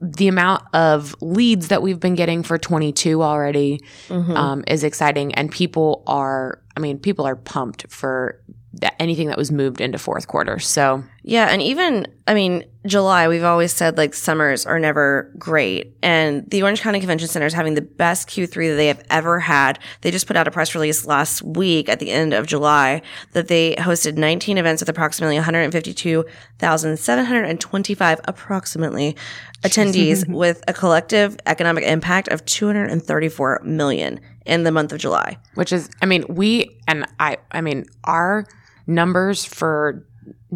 [0.00, 4.34] the amount of leads that we've been getting for 22 already Mhm.
[4.36, 6.62] um, is exciting, and people are.
[6.76, 8.40] I mean, people are pumped for
[8.80, 10.58] that, anything that was moved into fourth quarter.
[10.58, 15.94] So Yeah, and even I mean, July, we've always said like summers are never great.
[16.02, 19.38] And the Orange County Convention Center is having the best Q3 that they have ever
[19.38, 19.78] had.
[20.00, 23.02] They just put out a press release last week at the end of July
[23.32, 29.16] that they hosted 19 events with approximately 152,725 approximately
[29.62, 35.38] attendees with a collective economic impact of 234 million in the month of July.
[35.54, 38.44] which is i mean we and i i mean our
[38.88, 40.04] numbers for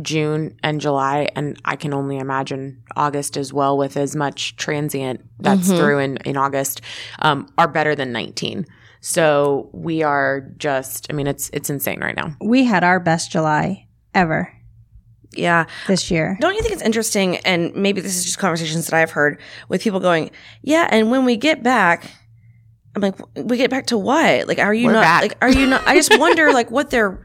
[0.02, 5.20] june and july and i can only imagine august as well with as much transient
[5.40, 6.80] that's through in in august
[7.20, 8.66] um, are better than 19
[9.00, 13.30] so we are just i mean it's it's insane right now We had our best
[13.32, 14.52] July ever
[15.34, 15.66] Yeah.
[15.86, 16.36] this year.
[16.40, 17.36] Don't you think it's interesting?
[17.38, 19.38] And maybe this is just conversations that I've heard
[19.68, 20.30] with people going,
[20.62, 20.88] yeah.
[20.90, 22.10] And when we get back,
[22.94, 24.48] I'm like, we get back to what?
[24.48, 25.22] Like, are you We're not, back.
[25.22, 27.22] like, are you not, I just wonder like what they're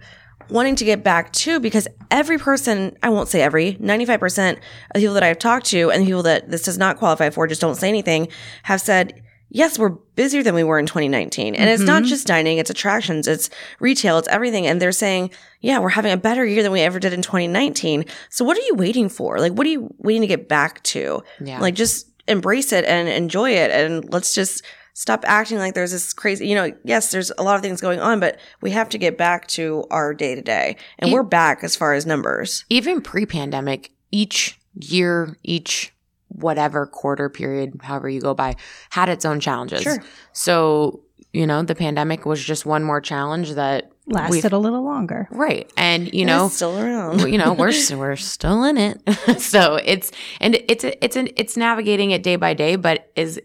[0.50, 4.60] wanting to get back to because every person, I won't say every, 95% of
[4.96, 7.62] people that I've talked to and the people that this does not qualify for, just
[7.62, 8.28] don't say anything,
[8.64, 11.56] have said, yes, we're busier than we were in 2019.
[11.56, 12.10] And it's not mm-hmm.
[12.10, 14.66] just dining, it's attractions, it's retail, it's everything.
[14.66, 18.06] And they're saying, yeah, we're having a better year than we ever did in 2019.
[18.30, 19.40] So what are you waiting for?
[19.40, 21.22] Like, what are you waiting to get back to?
[21.40, 21.60] Yeah.
[21.60, 23.72] Like, just embrace it and enjoy it.
[23.72, 24.64] And let's just
[25.02, 28.00] stop acting like there's this crazy, you know, yes, there's a lot of things going
[28.00, 30.76] on, but we have to get back to our day to day.
[31.00, 32.66] And E- we're back as far as numbers.
[32.70, 35.92] even pre-pandemic, each year, each
[36.28, 38.56] whatever quarter period, however you go by,
[38.92, 39.82] had its own challenges.
[39.82, 40.04] Sure.
[40.34, 41.02] So,
[41.34, 45.28] you know, the pandemic was just one more challenge that Lasted a little longer.
[45.32, 45.72] right.
[45.78, 47.22] And you And know, it's still around.
[47.32, 49.00] you know, we're we're still in it.
[49.40, 53.40] so it's and it's it's an, it's navigating it day by day, but is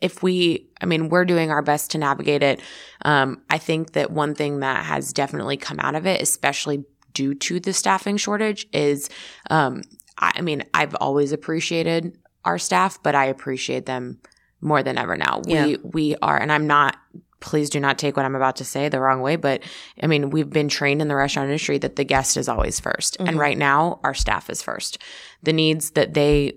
[0.00, 2.60] if we I mean, we're doing our best to navigate it.
[3.04, 7.34] Um, I think that one thing that has definitely come out of it, especially due
[7.34, 9.10] to the staffing shortage, is
[9.50, 9.82] um,
[10.18, 14.18] I, I mean, I've always appreciated our staff, but I appreciate them
[14.60, 15.42] more than ever now.
[15.46, 15.66] Yeah.
[15.66, 16.96] We we are, and I'm not.
[17.40, 19.62] Please do not take what I'm about to say the wrong way, but
[20.02, 23.18] I mean, we've been trained in the restaurant industry that the guest is always 1st
[23.18, 23.28] Mhm.
[23.28, 24.98] And right now, our staff is first.
[25.42, 26.54] The needs that they,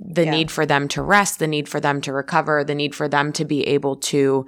[0.00, 0.30] the Yeah.
[0.32, 3.32] need for them to rest, the need for them to recover, the need for them
[3.32, 4.44] to be able to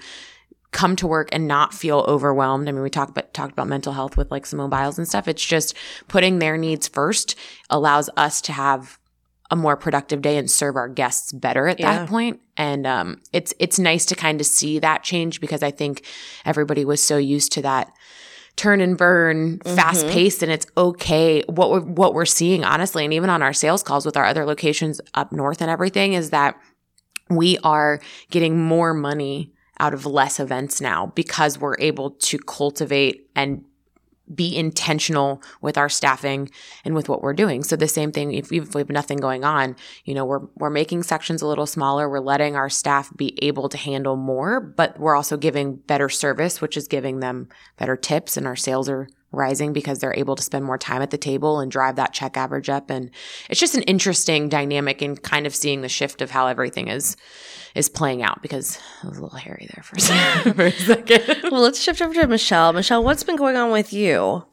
[0.73, 2.69] come to work and not feel overwhelmed.
[2.69, 5.29] I mean, we talked about, talked about mental health with like Simone Biles and stuff.
[5.29, 5.75] It's just
[6.09, 7.37] putting their needs first
[7.71, 8.99] allows us to have
[9.51, 11.99] a more productive day and serve our guests better at Yeah.
[11.99, 12.41] that point.
[12.57, 16.05] And um, it's it's nice to kind of see that change because I think
[16.45, 17.93] everybody was so used to that
[18.57, 20.11] turn and burn, fast Mhm.
[20.11, 21.43] paced, and it's okay.
[21.49, 24.45] What we're what we're seeing, honestly, and even on our sales calls with our other
[24.47, 26.57] locations up north and everything, is that
[27.29, 33.29] we are getting more money out of less events now because we're able to cultivate
[33.37, 33.63] and
[34.35, 36.51] be intentional with our staffing
[36.85, 37.63] and with what we're doing.
[37.63, 41.05] So the same thing, if we have nothing going on, you know, we're we're making
[41.05, 42.09] sections a little smaller.
[42.09, 46.61] We're letting our staff be able to handle more, but we're also giving better service,
[46.61, 50.43] which is giving them better tips, and our sales are rising because they're able to
[50.43, 52.91] spend more time at the table and drive that check average up.
[52.91, 53.11] And
[53.51, 57.17] it's just an interesting dynamic and kind of seeing the shift of how everything is
[57.75, 60.55] is playing out because it was a little hairy there for a second.
[60.55, 61.43] for a second.
[61.51, 62.73] well, let's shift over to Michelle.
[62.73, 64.45] Michelle, what's been going on with you?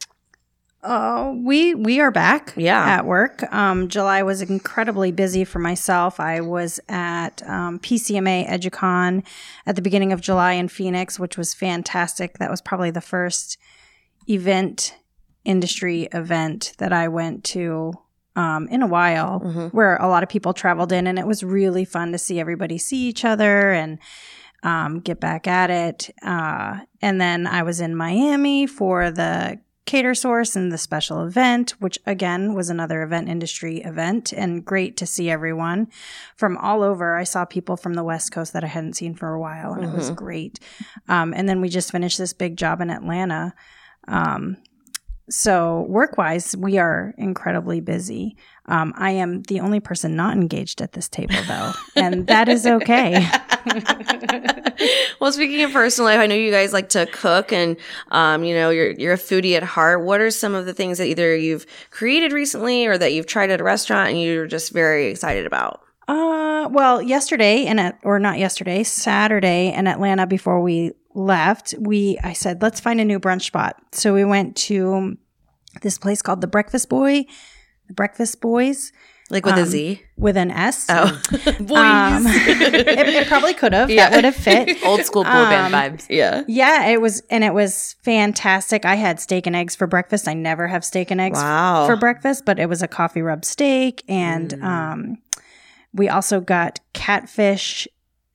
[0.86, 2.52] Oh, we we are back.
[2.58, 2.84] Yeah.
[2.84, 3.42] at work.
[3.54, 6.20] Um, July was incredibly busy for myself.
[6.20, 9.24] I was at um, PCMA EduCon
[9.64, 12.36] at the beginning of July in Phoenix, which was fantastic.
[12.36, 13.56] That was probably the first
[14.28, 14.94] event
[15.44, 17.92] industry event that I went to
[18.36, 19.72] um, in a while, Mhm.
[19.72, 22.78] where a lot of people traveled in, and it was really fun to see everybody
[22.78, 23.98] see each other and
[24.64, 26.10] um, get back at it.
[26.22, 31.98] Uh, and then I was in Miami for the Catersource and the special event, which
[32.06, 35.86] again was another event industry event, and great to see everyone
[36.34, 37.14] from all over.
[37.16, 39.84] I saw people from the West Coast that I hadn't seen for a while, and
[39.84, 40.16] it was Mhm.
[40.16, 40.58] great.
[41.08, 43.52] Um, and then we just finished this big job in Atlanta.
[44.08, 44.56] Um,
[45.30, 48.36] so work wise, we are incredibly busy.
[48.66, 52.66] Um, I am the only person not engaged at this table, though, and that is
[52.66, 53.26] okay.
[55.20, 57.76] well, speaking of personal life, I know you guys like to cook, and
[58.10, 60.04] um, you know you're you're a foodie at heart.
[60.04, 63.50] What are some of the things that either you've created recently or that you've tried
[63.50, 65.80] at a restaurant and you're just very excited about?
[66.06, 72.18] Uh, well, yesterday and at, or not yesterday, Saturday in Atlanta before we left, we
[72.22, 73.76] I said let's find a new brunch spot.
[73.92, 75.16] So we went to
[75.82, 77.24] this place called the Breakfast Boy,
[77.88, 78.92] the Breakfast Boys
[79.30, 80.02] Like with a Um, Z?
[80.16, 80.86] with an S.
[80.88, 81.20] Oh,
[81.58, 81.70] boys.
[81.70, 83.90] Um, it, it probably could have.
[83.90, 84.10] Yeah.
[84.10, 84.78] That would have fit.
[84.84, 86.06] Old school boy band Um, vibes.
[86.08, 86.42] yeah.
[86.46, 88.84] Yeah, it was, and it was fantastic.
[88.84, 90.28] I had steak and eggs for breakfast.
[90.28, 91.86] I never have steak and eggs Wow.
[91.86, 94.62] for breakfast, but it was a coffee rub steak, and Mm.
[94.64, 95.18] um,
[95.92, 97.88] we also got catfish,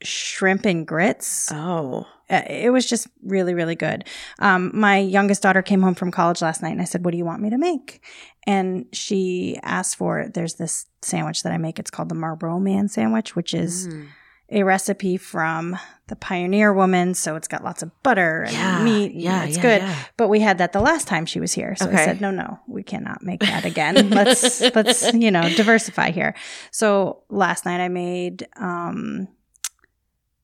[0.03, 1.51] shrimp, and grits.
[1.51, 4.05] oh, Uh, It was just really, really good.
[4.37, 7.17] Um, my youngest daughter came home from college last night, and I said, "What do
[7.17, 8.01] you want me to make?"
[8.45, 10.27] And she asked for.
[10.33, 11.79] There's this sandwich that I make.
[11.79, 14.05] It's called the Marlboro Man sandwich, which is Mm.
[14.51, 15.77] a recipe from
[16.07, 17.13] the Pioneer Woman.
[17.15, 19.13] So it's got lots of butter and Yeah, meat.
[19.13, 19.81] yeah, it's yeah, good.
[19.81, 19.95] yeah.
[20.17, 21.75] But we had that the last time she was here.
[21.75, 22.01] So Okay.
[22.01, 24.09] I said, no, no, we cannot make that again.
[24.11, 26.33] let's let's you know diversify here.
[26.71, 29.27] So last night I made um,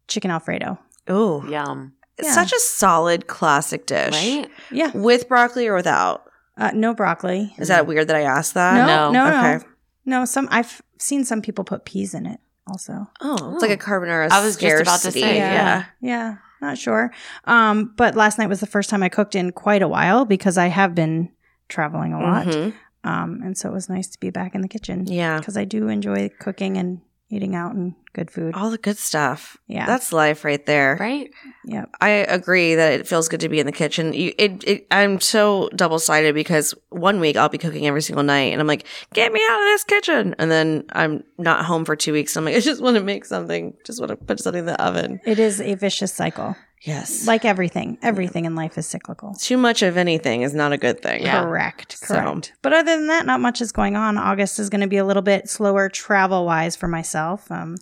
[0.07, 0.77] chicken alfredo.
[1.07, 1.93] oh, Yum.
[2.17, 2.33] it's Yeah.
[2.33, 4.13] such a solid classic dish.
[4.13, 4.49] Right?
[4.71, 6.23] Yeah, With broccoli or without?
[6.57, 7.53] uh, no broccoli.
[7.57, 8.75] Is that weird that I asked that?
[8.87, 9.11] No, no.
[9.11, 9.65] no, no, Okay.
[10.05, 10.25] no.
[10.25, 13.07] Some I've seen some people put peas in it also.
[13.21, 14.31] Oh, it's like a carbonara.
[14.31, 15.21] I was just about to scarcity.
[15.21, 15.85] say, yeah.
[16.01, 17.11] Yeah, not sure.
[17.43, 20.57] Um, but last night was the first time I cooked in quite a while because
[20.57, 21.29] I have been
[21.67, 22.45] traveling a lot.
[22.47, 22.73] Mhm.
[23.03, 25.37] Um, and so it was nice to be back in the kitchen Yeah.
[25.37, 28.53] because I do enjoy cooking and eating out and good food.
[28.55, 29.57] All the good stuff.
[29.67, 29.85] Yeah.
[29.85, 30.97] That's life right there.
[30.99, 31.29] Right?
[31.65, 31.85] Yeah.
[31.99, 34.13] I agree that it feels good to be in the kitchen.
[34.13, 38.23] You, it, it, I'm so double sided because one week I'll be cooking every single
[38.23, 40.35] night and I'm like, get me out of this kitchen.
[40.37, 42.35] And then I'm not home for two weeks.
[42.37, 44.81] I'm like, I just want to make something, just want to put something in the
[44.81, 45.19] oven.
[45.25, 46.55] It is a vicious cycle.
[46.85, 47.25] Yes.
[47.27, 49.33] Like everything, everything in life is cyclical.
[49.39, 51.23] too much of anything is not a good thing.
[51.23, 51.41] Yeah.
[51.43, 51.97] Correct.
[51.97, 52.53] So- Correct.
[52.61, 54.17] But other than that, not much is going on.
[54.17, 57.49] August is going to be a little bit slower travel wise for myself.
[57.51, 57.75] Um,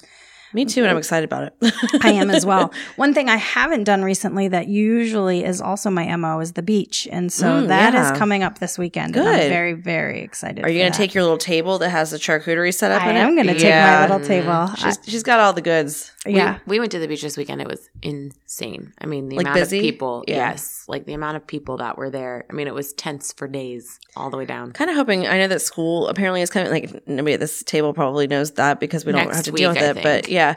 [0.54, 0.82] Me too.
[0.82, 1.74] And I'm excited about it.
[2.04, 2.72] I am as well.
[2.96, 7.08] One thing I haven't done recently that usually is also my MO is the beach.
[7.12, 8.18] And so Mm, that is yeah.
[8.18, 9.16] coming up this weekend.
[9.16, 9.50] And I'm Good.
[9.50, 10.64] very, very excited.
[10.64, 13.10] Are you going to take your little table that has the charcuterie set up I
[13.12, 14.08] in am going to take Yeah.
[14.08, 14.70] my little table.
[14.76, 16.12] She's, she's got all the goods.
[16.26, 16.60] Yeah.
[16.66, 17.62] We, we went to the beach this weekend.
[17.62, 18.94] It was insane.
[19.02, 19.80] I mean, the Like amount busy?
[19.80, 20.24] of people.
[20.28, 20.36] Yeah.
[20.36, 20.86] Yes.
[20.88, 22.46] Like the amount of people that were there.
[22.50, 24.72] I mean, it was tents for days all the way down.
[24.72, 25.28] Kind of hoping.
[25.28, 28.52] I know that school apparently is kind of like nobody at this table probably knows
[28.52, 29.94] that because we don't Next have to deal with I it.
[29.96, 30.30] But think.
[30.44, 30.56] Yeah,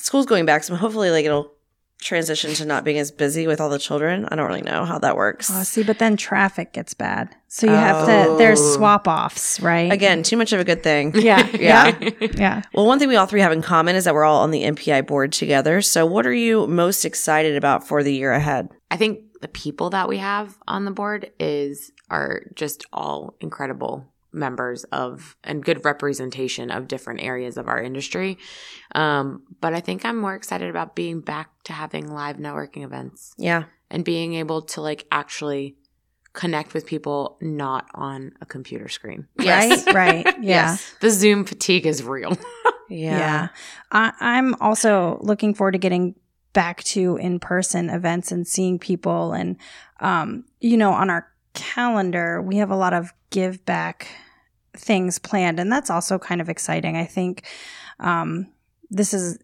[0.00, 1.52] school's going back, so hopefully, like it'll
[2.00, 4.24] transition to not being as busy with all the children.
[4.30, 5.50] I don't really know how that works.
[5.52, 7.34] Oh, see, but then traffic gets bad.
[7.48, 8.38] So you have to, oh.
[8.38, 8.76] there's Oh.
[8.76, 9.90] swap offs, right?
[9.90, 11.12] Again, too much of a good thing.
[11.14, 11.44] Yeah.
[11.58, 11.96] Yeah.
[12.00, 12.10] Yeah.
[12.36, 12.62] yeah.
[12.72, 14.62] Well, one thing we all three have in common is that we're all on the
[14.62, 15.82] MPI board together.
[15.82, 18.68] So, what are you most excited about for the year ahead?
[18.92, 24.06] I think the people that we have on the board is are just all incredible
[24.32, 28.38] members of and good representation of different areas of our industry.
[28.94, 33.34] Um, but I think I'm more excited about being back to having live networking events
[33.38, 33.64] Yeah.
[33.90, 35.76] and being able to like actually
[36.34, 39.26] connect with people not on a computer screen.
[39.40, 39.86] Yes.
[39.86, 39.94] Right.
[40.24, 40.26] Right.
[40.42, 40.70] Yeah.
[40.70, 40.94] Yes.
[41.00, 42.36] The Zoom fatigue is real.
[42.90, 43.18] Yeah.
[43.18, 43.48] Yeah.
[43.92, 46.14] I, I'm also looking forward to getting
[46.54, 49.34] back to in person events and seeing people.
[49.34, 49.58] And,
[50.00, 54.08] um, you know, on our calendar, we have a lot of give back
[54.76, 55.58] things planned.
[55.58, 56.96] And that's also kind of exciting.
[56.96, 57.46] I think
[57.98, 58.46] um,
[58.90, 59.38] this is,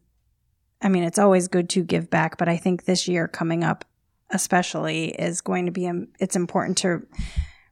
[0.81, 3.85] I mean, it's always good to give back, but I think this year coming up,
[4.31, 7.05] especially, is going to be, um, it's important to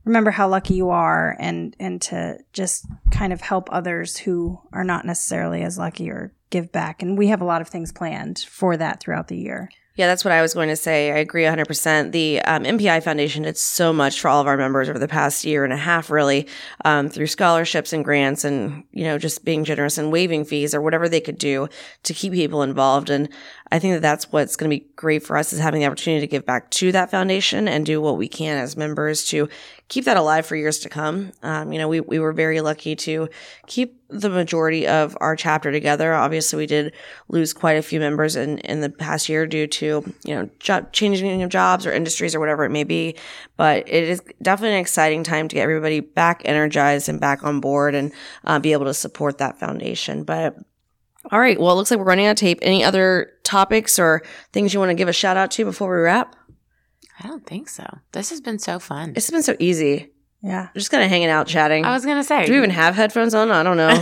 [0.04, 4.82] remember how lucky you are and and to just kind of help others who are
[4.82, 8.40] not necessarily as lucky or give back and we have a lot of things planned
[8.40, 11.12] for that throughout the year Yeah, that's what I was going to say.
[11.12, 12.12] I agree 100%.
[12.12, 15.44] The um, MPI Foundation did so much for all of our members over the past
[15.44, 16.46] year and a half, really,
[16.86, 20.80] um, through scholarships and grants and, you know, just being generous and waiving fees or
[20.80, 21.68] whatever they could do
[22.04, 23.10] to keep people involved.
[23.10, 23.28] And
[23.72, 26.20] I think that that's what's going to be great for us is having the opportunity
[26.20, 29.48] to give back to that foundation and do what we can as members to
[29.88, 31.32] keep that alive for years to come.
[31.42, 33.30] Um, you know, we, we were very lucky to
[33.66, 36.12] keep the majority of our chapter together.
[36.12, 36.92] Obviously, we did
[37.28, 40.92] lose quite a few members in, in the past year due to, you know, job,
[40.92, 43.16] changing of jobs or industries or whatever it may be.
[43.56, 47.60] But it is definitely an exciting time to get everybody back energized and back on
[47.60, 48.12] board and
[48.44, 50.24] uh, be able to support that foundation.
[50.24, 50.58] But
[51.30, 52.58] all right, well, it looks like we're running out of tape.
[52.62, 56.02] Any other topics or things you want to give a shout out to before we
[56.02, 56.34] wrap?
[57.22, 57.86] I don't think so.
[58.12, 59.12] This has been so fun.
[59.14, 60.10] It's been so easy.
[60.42, 61.84] yeah Just kind of hanging out, chatting.
[61.84, 62.46] I was gonna say.
[62.46, 63.50] Do we even have headphones on?
[63.50, 63.90] I don't know.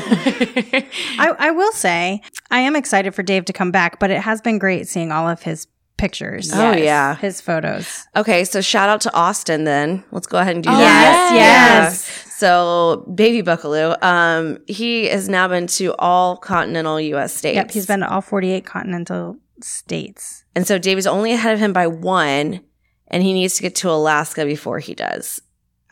[1.18, 4.40] I, I will say i am excited for dave to come back but it has
[4.40, 5.66] been great seeing all of his
[6.00, 7.16] pictures Oh, yeah.
[7.16, 10.02] his photos okay, so shout out to Austin then.
[10.10, 11.30] Let's go ahead and do Oh, that.
[11.34, 12.26] yes, Yeah.
[12.40, 17.34] So, baby Buckaloo, um, he has now been to all continental U.S.
[17.34, 17.54] states.
[17.56, 21.60] yep he's been to all 48 continental states and so Dave is only ahead of
[21.60, 22.60] him by one,
[23.08, 25.40] and he needs to get to Alaska before he does.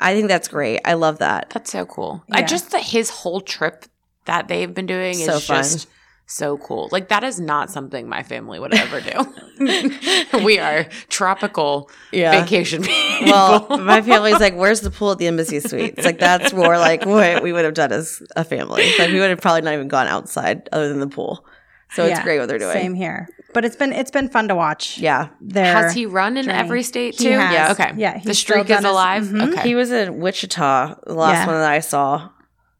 [0.00, 0.80] I think that's great.
[0.84, 1.50] I love that.
[1.50, 2.24] That's so cool.
[2.32, 3.84] I just that his whole trip
[4.24, 5.62] that they've been doing So is fun.
[5.62, 5.88] just
[6.30, 6.88] so cool.
[6.92, 10.44] Like that is not something my family would ever do.
[10.44, 12.40] we are tropical Yeah.
[12.42, 13.26] vacation people.
[13.32, 17.04] Well, my family's like, "Where's the pool at the embassy suites?" Like that's more like
[17.06, 18.84] what we would have done as a family.
[18.98, 21.44] Like we would have probably not even gone outside other than the pool.
[21.90, 22.72] So it's Yeah, great what they're doing.
[22.74, 26.36] same here but it's been it's been fun to watch Yeah, their has he run
[26.36, 26.58] in journey.
[26.58, 27.30] every state He too?
[27.30, 27.52] has.
[27.52, 27.72] Yeah.
[27.72, 27.92] Okay.
[27.96, 29.22] Yeah, The streak done is his- alive.
[29.24, 29.52] Mhm.
[29.54, 29.68] Okay.
[29.68, 31.46] he was in Wichita, the last Yeah.
[31.46, 32.28] one that I saw.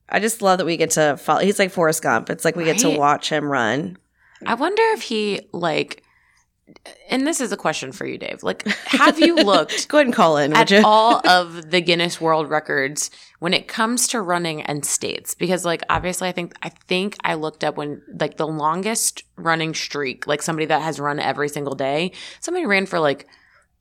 [0.09, 1.41] I just love that we get to follow.
[1.41, 2.31] He's like Forrest Gump.
[2.31, 3.99] It's like we get to watch him run.
[4.47, 6.03] I wonder if he like
[7.09, 8.43] and this is a question for you, Dave.
[8.43, 12.51] Like, have you looked Go ahead and call in, at all of the Guinness World
[12.51, 17.17] Records when it comes to running and states because like obviously I think I think
[17.25, 21.49] I looked up when like the longest running streak like somebody that has run every
[21.49, 23.29] single day somebody ran for like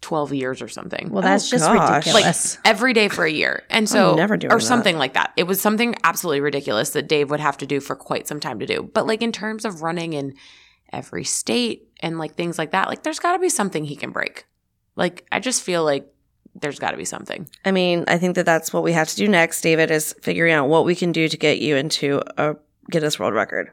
[0.01, 2.07] 12 years or something well that's Oh, just gosh.
[2.13, 2.35] like
[2.65, 4.65] every day for a year and so never doing or that.
[4.65, 7.95] something like that it was something absolutely ridiculous that Dave would have to do for
[7.95, 10.35] quite some time to do but like in terms of running in
[10.93, 14.11] every state and like things like that like there's got to be something he can
[14.11, 14.45] break
[14.95, 16.07] like I just feel like
[16.53, 19.15] there's got to be something I mean, I think that that's what we have to
[19.15, 22.55] do next, David, is figuring out what we can do to get you into a
[22.89, 23.71] Guinness World Record.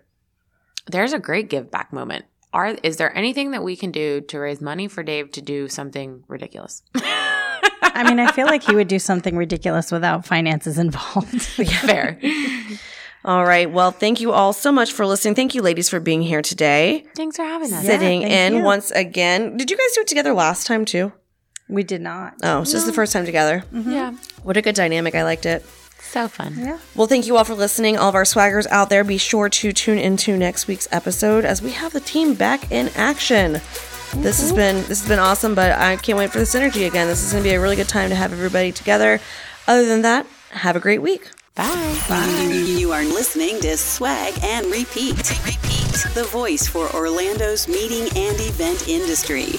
[0.91, 2.25] there's a great give back moment.
[2.55, 5.69] Are is there anything that we can do to raise money for Dave to do
[5.69, 6.83] something ridiculous?
[6.95, 11.43] I mean, I feel like he would do something ridiculous without finances involved.
[11.43, 12.21] Fair.
[13.25, 13.69] All right.
[13.69, 15.35] Well, thank you all so much for listening.
[15.35, 17.05] Thank you, ladies, for being here today.
[17.17, 17.85] Thanks for having us.
[17.85, 18.63] Sitting thank in you.
[18.63, 19.57] once again.
[19.57, 21.13] Did you guys do it together last time too?
[21.69, 22.35] we did not.
[22.43, 23.65] Oh, so this is the first time together.
[23.73, 23.91] Mm-hmm.
[23.91, 24.15] Yeah.
[24.43, 25.15] What a good dynamic.
[25.15, 25.65] I liked it.
[26.15, 26.55] So fun.
[26.57, 26.79] Yeah.
[26.95, 27.99] Well, thank you all for listening.
[27.99, 31.61] All of our swaggers out there, be sure to tune into next week's episode as
[31.61, 33.55] we have the team back in action.
[34.15, 34.57] This has mm-hmm.
[34.57, 37.09] been this has been awesome, but I can't wait for the synergy again.
[37.09, 39.19] This is going to be a really good time to have everybody together.
[39.67, 41.29] Other than that, have a great week.
[41.57, 42.01] Bye.
[42.09, 42.65] Bye.
[42.65, 45.17] You are listening to Swag and Repeat.
[45.45, 49.59] Repeat, the voice for Orlando's meeting and event industry.